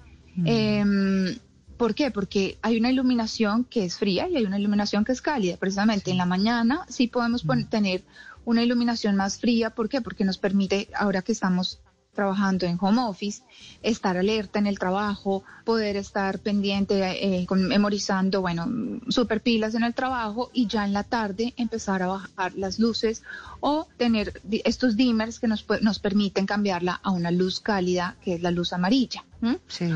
¿Por 1.82 1.96
qué? 1.96 2.12
Porque 2.12 2.60
hay 2.62 2.78
una 2.78 2.92
iluminación 2.92 3.64
que 3.64 3.84
es 3.86 3.98
fría 3.98 4.28
y 4.30 4.36
hay 4.38 4.46
una 4.46 4.60
iluminación 4.60 5.04
que 5.04 5.14
es 5.14 5.22
cálida. 5.22 5.58
Precisamente 5.58 6.12
en 6.12 6.18
la 6.18 6.28
mañana 6.28 6.86
sí 6.90 7.08
podemos 7.08 7.42
pon- 7.44 7.66
tener 7.66 8.04
una 8.46 8.62
iluminación 8.64 9.16
más 9.16 9.40
fría. 9.40 9.72
¿Por 9.72 9.90
qué? 9.90 10.00
Porque 10.00 10.24
nos 10.24 10.38
permite, 10.38 10.90
ahora 10.96 11.24
que 11.24 11.32
estamos 11.32 11.80
trabajando 12.14 12.68
en 12.68 12.78
home 12.80 13.02
office, 13.02 13.42
estar 13.82 14.16
alerta 14.16 14.60
en 14.60 14.68
el 14.68 14.78
trabajo, 14.78 15.44
poder 15.66 15.96
estar 15.96 16.38
pendiente, 16.38 16.96
eh, 17.42 17.46
con- 17.48 17.68
memorizando, 17.68 18.42
bueno, 18.42 18.68
super 19.10 19.42
pilas 19.42 19.74
en 19.74 19.82
el 19.84 19.96
trabajo 19.96 20.52
y 20.54 20.68
ya 20.68 20.86
en 20.86 20.94
la 20.94 21.04
tarde 21.04 21.54
empezar 21.58 22.04
a 22.04 22.08
bajar 22.08 22.54
las 22.58 22.78
luces 22.78 23.24
o 23.60 23.88
tener 23.98 24.40
estos 24.66 24.96
dimmers 24.98 25.40
que 25.40 25.48
nos, 25.48 25.66
nos 25.82 25.98
permiten 25.98 26.46
cambiarla 26.46 27.00
a 27.02 27.10
una 27.10 27.32
luz 27.32 27.60
cálida, 27.60 28.18
que 28.24 28.36
es 28.36 28.42
la 28.44 28.52
luz 28.52 28.72
amarilla. 28.72 29.24
¿m? 29.42 29.58
Sí. 29.68 29.90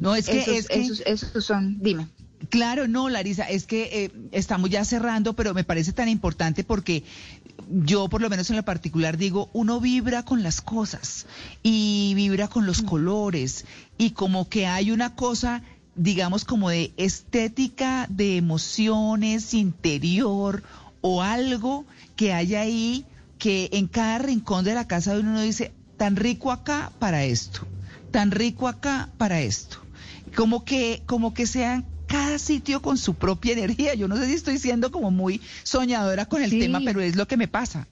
No, 0.00 0.14
es 0.14 0.26
que, 0.28 0.40
esos, 0.40 0.56
es 0.56 0.68
que- 0.68 0.80
esos, 0.80 1.02
esos 1.06 1.44
son, 1.44 1.78
dime. 1.80 2.06
Claro, 2.50 2.86
no, 2.86 3.08
Larisa, 3.08 3.44
es 3.48 3.66
que 3.66 4.04
eh, 4.04 4.10
estamos 4.30 4.70
ya 4.70 4.84
cerrando, 4.84 5.34
pero 5.34 5.54
me 5.54 5.64
parece 5.64 5.92
tan 5.92 6.08
importante 6.08 6.62
porque 6.62 7.02
yo, 7.68 8.08
por 8.08 8.20
lo 8.22 8.30
menos 8.30 8.48
en 8.50 8.56
lo 8.56 8.62
particular, 8.64 9.16
digo, 9.16 9.50
uno 9.52 9.80
vibra 9.80 10.24
con 10.24 10.42
las 10.44 10.60
cosas 10.60 11.26
y 11.64 12.12
vibra 12.14 12.46
con 12.48 12.64
los 12.64 12.82
colores 12.82 13.64
y 13.98 14.10
como 14.10 14.48
que 14.48 14.66
hay 14.68 14.92
una 14.92 15.16
cosa, 15.16 15.62
digamos, 15.96 16.44
como 16.44 16.70
de 16.70 16.92
estética, 16.96 18.06
de 18.08 18.36
emociones, 18.36 19.52
interior 19.52 20.62
o 21.00 21.22
algo 21.22 21.86
que 22.14 22.32
hay 22.32 22.54
ahí 22.54 23.04
que 23.38 23.68
en 23.72 23.88
cada 23.88 24.18
rincón 24.18 24.64
de 24.64 24.74
la 24.74 24.86
casa 24.86 25.12
de 25.14 25.20
uno 25.20 25.30
uno 25.30 25.42
dice, 25.42 25.72
tan 25.96 26.14
rico 26.16 26.52
acá 26.52 26.92
para 27.00 27.24
esto, 27.24 27.66
tan 28.12 28.30
rico 28.30 28.68
acá 28.68 29.10
para 29.18 29.40
esto 29.40 29.77
como 30.38 30.64
que, 30.64 31.02
como 31.04 31.34
que 31.34 31.48
sean 31.48 31.84
cada 32.06 32.38
sitio 32.38 32.80
con 32.80 32.96
su 32.96 33.14
propia 33.14 33.54
energía. 33.54 33.94
Yo 33.94 34.06
no 34.06 34.16
sé 34.16 34.26
si 34.26 34.34
estoy 34.34 34.58
siendo 34.58 34.92
como 34.92 35.10
muy 35.10 35.40
soñadora 35.64 36.26
con 36.26 36.40
el 36.40 36.50
Sí. 36.50 36.60
tema, 36.60 36.80
pero 36.84 37.00
es 37.00 37.16
lo 37.16 37.26
que 37.26 37.36
me 37.36 37.48
pasa. 37.48 37.88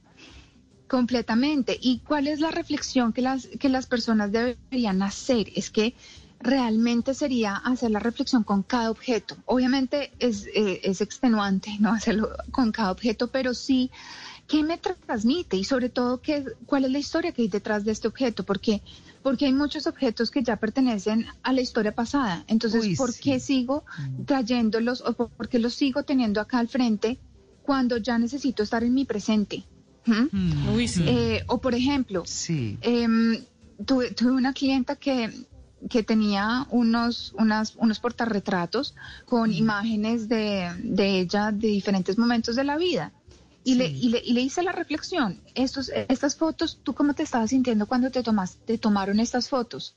Completamente. 0.87 1.77
¿Y 1.83 1.99
cuál 2.07 2.29
es 2.29 2.39
la 2.39 2.53
reflexión 2.53 3.13
que 3.13 3.21
las, 3.21 3.49
que 3.59 3.69
las 3.69 3.87
personas 3.87 4.31
deberían 4.31 5.03
hacer? 5.03 5.51
Es 5.57 5.71
que 5.71 5.97
realmente 6.39 7.15
sería 7.15 7.57
hacer 7.57 7.91
la 7.91 7.99
reflexión 7.99 8.45
con 8.45 8.63
cada 8.63 8.93
objeto. 8.93 9.37
Obviamente 9.47 10.13
es, 10.21 10.47
eh, 10.55 10.83
es 10.85 11.01
extenuante 11.01 11.73
no 11.81 11.93
hacerlo 11.95 12.31
con 12.53 12.71
cada 12.71 12.93
objeto, 12.93 13.27
pero 13.27 13.55
sí 13.55 13.91
qué 14.47 14.63
me 14.63 14.79
transmite 14.79 15.57
y 15.57 15.65
sobre 15.65 15.89
todo 15.89 16.21
qué, 16.21 16.45
cuál 16.67 16.85
es 16.85 16.93
la 16.93 16.99
historia 17.01 17.33
que 17.33 17.43
hay 17.43 17.49
detrás 17.49 17.85
de 17.85 17.91
este 17.91 18.07
objeto, 18.07 18.45
porque 18.45 18.83
porque 19.27 19.47
hay 19.47 19.53
muchos 19.53 19.89
objetos 19.89 20.31
que 20.31 20.45
ya 20.45 20.55
pertenecen 20.55 21.27
a 21.43 21.53
la 21.53 21.61
historia 21.61 21.93
pasada. 21.93 22.45
Entonces, 22.47 22.85
Uy, 22.85 22.95
¿por 22.95 23.11
sí. 23.11 23.23
qué 23.25 23.41
sigo 23.41 23.85
trayéndolos 24.25 25.01
o 25.01 25.15
por 25.15 25.49
qué 25.49 25.59
los 25.59 25.75
sigo 25.75 26.05
teniendo 26.05 26.41
acá 26.41 26.61
al 26.61 26.69
frente 26.69 27.19
cuando 27.65 27.97
ya 27.97 28.19
necesito 28.19 28.63
estar 28.63 28.85
en 28.85 28.95
mi 28.95 29.05
presente? 29.05 29.65
¿Mm? 30.05 30.29
Mm, 30.31 30.75
Uy, 30.77 30.87
sí. 30.87 31.03
Eh, 31.09 31.43
o 31.49 31.59
por 31.61 31.75
ejemplo, 31.75 32.23
sí. 32.25 32.79
em, 32.83 33.43
tuve, 33.85 34.13
tuve 34.13 34.31
una 34.31 34.53
clienta 34.53 34.95
que, 34.95 35.33
que 35.91 36.05
tenía 36.05 36.69
unos, 36.71 37.35
unas, 37.37 37.75
unos 37.79 37.99
portarretratos 37.99 38.95
con 39.25 39.53
imágenes 39.53 40.29
de, 40.29 40.71
de 40.85 41.19
ella 41.19 41.51
de 41.51 41.67
diferentes 41.67 42.17
momentos 42.17 42.55
de 42.55 42.63
la 42.63 42.77
vida. 42.77 43.13
Y, 43.67 43.75
le, 43.75 43.89
y, 43.89 44.11
le, 44.11 44.23
y 44.25 44.33
le 44.33 44.43
hice 44.43 44.63
la 44.63 44.71
reflexión, 44.71 45.43
estos, 45.57 45.91
estas 46.09 46.37
fotos, 46.37 46.79
¿tú 46.85 46.95
cómo 46.95 47.15
te 47.15 47.25
estabas 47.25 47.51
sintiendo 47.51 47.87
cuando 47.87 48.13
te, 48.13 48.23
tomas, 48.23 48.59
te 48.65 48.79
tomaron 48.79 49.19
estas 49.19 49.49
fotos? 49.49 49.97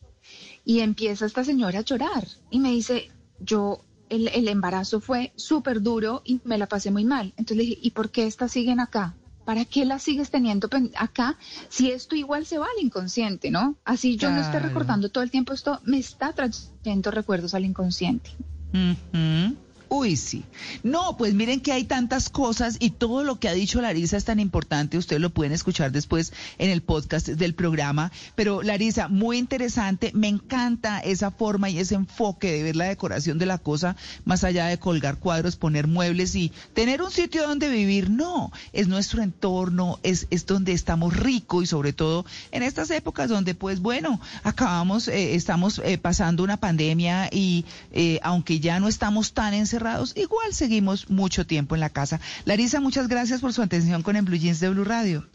Y 0.65 0.79
empieza 0.79 1.27
esta 1.27 1.43
señora 1.43 1.79
a 1.79 1.83
llorar 1.83 2.27
y 2.49 2.57
me 2.59 2.71
dice, 2.71 3.11
yo, 3.39 3.85
el, 4.09 4.27
el 4.29 4.47
embarazo 4.47 4.99
fue 5.01 5.33
súper 5.35 5.83
duro 5.83 6.23
y 6.25 6.41
me 6.45 6.57
la 6.57 6.65
pasé 6.65 6.89
muy 6.89 7.05
mal. 7.05 7.27
Entonces 7.37 7.57
le 7.57 7.63
dije, 7.63 7.79
¿y 7.79 7.91
por 7.91 8.09
qué 8.09 8.25
estas 8.25 8.51
siguen 8.53 8.79
acá? 8.79 9.15
¿Para 9.45 9.65
qué 9.65 9.85
las 9.85 10.01
sigues 10.01 10.31
teniendo 10.31 10.67
acá 10.95 11.37
si 11.69 11.91
esto 11.91 12.15
igual 12.15 12.47
se 12.47 12.57
va 12.57 12.65
al 12.65 12.83
inconsciente, 12.83 13.51
¿no? 13.51 13.75
Así 13.85 14.15
yo 14.15 14.31
no 14.31 14.37
esté 14.41 14.53
Claro. 14.53 14.67
recordando 14.69 15.09
todo 15.09 15.23
el 15.23 15.29
tiempo 15.29 15.53
esto, 15.53 15.79
me 15.83 15.99
está 15.99 16.33
trayendo 16.33 17.11
recuerdos 17.11 17.53
al 17.53 17.65
inconsciente. 17.65 18.31
Ujú. 18.73 19.55
Uy, 19.89 20.17
sí. 20.17 20.45
No, 20.83 21.17
pues 21.17 21.33
miren 21.33 21.61
que 21.61 21.71
hay 21.71 21.83
tantas 21.83 22.29
cosas 22.29 22.77
y 22.79 22.91
todo 22.91 23.23
lo 23.23 23.39
que 23.39 23.49
ha 23.49 23.53
dicho 23.53 23.81
Larisa 23.81 24.17
es 24.17 24.25
tan 24.25 24.39
importante. 24.39 24.99
Ustedes 24.99 25.19
lo 25.19 25.31
pueden 25.31 25.51
escuchar 25.51 25.91
después 25.91 26.31
en 26.59 26.69
el 26.69 26.83
podcast 26.83 27.27
del 27.27 27.55
programa. 27.55 28.11
Pero 28.35 28.61
Larisa, 28.61 29.07
muy 29.07 29.39
interesante. 29.39 30.11
Me 30.13 30.27
encanta 30.27 30.99
esa 30.99 31.31
forma 31.31 31.71
y 31.71 31.79
ese 31.79 31.95
enfoque 31.95 32.51
de 32.51 32.63
ver 32.63 32.75
la 32.75 32.85
decoración 32.85 33.39
de 33.39 33.47
la 33.47 33.57
cosa, 33.57 33.95
más 34.25 34.43
allá 34.43 34.67
de 34.67 34.77
colgar 34.77 35.17
cuadros, 35.17 35.55
poner 35.55 35.87
muebles 35.87 36.35
y 36.35 36.51
tener 36.75 37.01
un 37.01 37.09
sitio 37.09 37.47
donde 37.47 37.67
vivir. 37.69 38.11
No, 38.11 38.51
es 38.73 38.87
nuestro 38.87 39.23
entorno, 39.23 39.99
es, 40.03 40.27
es 40.29 40.45
donde 40.45 40.73
estamos 40.73 41.17
ricos 41.17 41.63
y 41.63 41.67
sobre 41.67 41.93
todo 41.93 42.25
en 42.51 42.61
estas 42.61 42.91
épocas 42.91 43.27
donde, 43.29 43.55
pues 43.55 43.79
bueno, 43.79 44.21
acabamos, 44.43 45.07
eh, 45.07 45.33
estamos 45.33 45.81
eh, 45.83 45.97
pasando 45.97 46.43
una 46.43 46.57
pandemia 46.57 47.29
y 47.31 47.65
eh, 47.91 48.19
aunque 48.21 48.59
ya 48.59 48.79
no 48.79 48.87
estamos 48.87 49.33
tan 49.33 49.55
encerrados, 49.55 49.78
igual 50.15 50.53
seguimos 50.53 51.09
mucho 51.09 51.45
tiempo 51.45 51.75
en 51.75 51.81
la 51.81 51.89
casa. 51.89 52.19
Larisa, 52.45 52.79
muchas 52.79 53.07
gracias 53.07 53.41
por 53.41 53.53
su 53.53 53.61
atención 53.61 54.03
con 54.03 54.15
el 54.15 54.23
Blue 54.23 54.37
Jeans 54.37 54.59
de 54.59 54.69
Blue 54.69 54.83
Radio. 54.83 55.27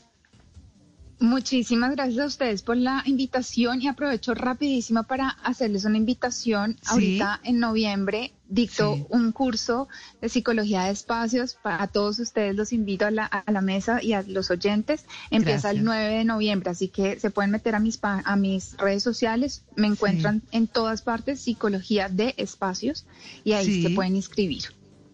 Muchísimas 1.20 1.92
gracias 1.92 2.18
a 2.18 2.26
ustedes 2.26 2.62
por 2.62 2.76
la 2.76 3.02
invitación 3.06 3.80
y 3.80 3.88
aprovecho 3.88 4.34
rapidísimo 4.34 5.04
para 5.04 5.28
hacerles 5.28 5.84
una 5.84 5.96
invitación. 5.96 6.76
Ahorita 6.86 7.40
en 7.44 7.60
noviembre 7.60 8.32
dicto 8.48 9.06
un 9.10 9.32
curso 9.32 9.88
de 10.20 10.28
psicología 10.28 10.84
de 10.84 10.90
espacios. 10.90 11.54
Para 11.54 11.86
todos 11.86 12.18
ustedes 12.18 12.56
los 12.56 12.72
invito 12.72 13.06
a 13.06 13.10
la, 13.10 13.26
a 13.26 13.52
la 13.52 13.60
mesa 13.60 14.02
y 14.02 14.12
a 14.12 14.22
los 14.22 14.50
oyentes. 14.50 15.06
Empieza 15.30 15.70
el 15.70 15.84
9 15.84 16.18
de 16.18 16.24
noviembre, 16.24 16.70
así 16.70 16.88
que 16.88 17.18
se 17.20 17.30
pueden 17.30 17.52
meter 17.52 17.76
a 17.76 17.80
mis, 17.80 17.98
a 18.02 18.36
mis 18.36 18.76
redes 18.76 19.02
sociales. 19.02 19.62
Me 19.76 19.86
encuentran 19.86 20.42
en 20.50 20.66
todas 20.66 21.02
partes 21.02 21.40
psicología 21.40 22.08
de 22.08 22.34
espacios 22.36 23.06
y 23.44 23.52
ahí 23.52 23.82
se 23.82 23.90
pueden 23.90 24.16
inscribir. 24.16 24.64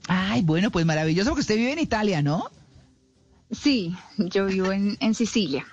Ay, 0.09 0.43
bueno, 0.43 0.71
pues 0.71 0.87
maravilloso 0.87 1.31
porque 1.31 1.43
usted 1.43 1.57
vive 1.57 1.73
en 1.73 1.79
Italia, 1.79 2.23
¿no? 2.23 2.51
Sí, 3.51 3.95
yo 4.17 4.47
vivo 4.47 4.73
en, 4.73 4.97
en 5.01 5.15
Sicilia. 5.15 5.67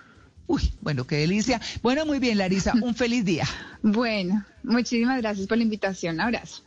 Uy, 0.48 0.74
bueno, 0.82 1.06
qué 1.06 1.18
delicia. 1.18 1.62
Bueno, 1.84 2.06
muy 2.06 2.20
bien, 2.20 2.38
Larisa, 2.38 2.74
un 2.82 2.96
feliz 2.96 3.26
día. 3.26 3.46
Bueno, 3.84 4.44
muchísimas 4.64 5.22
gracias 5.22 5.48
por 5.48 5.58
la 5.58 5.64
invitación. 5.64 6.20
Abrazo. 6.20 6.64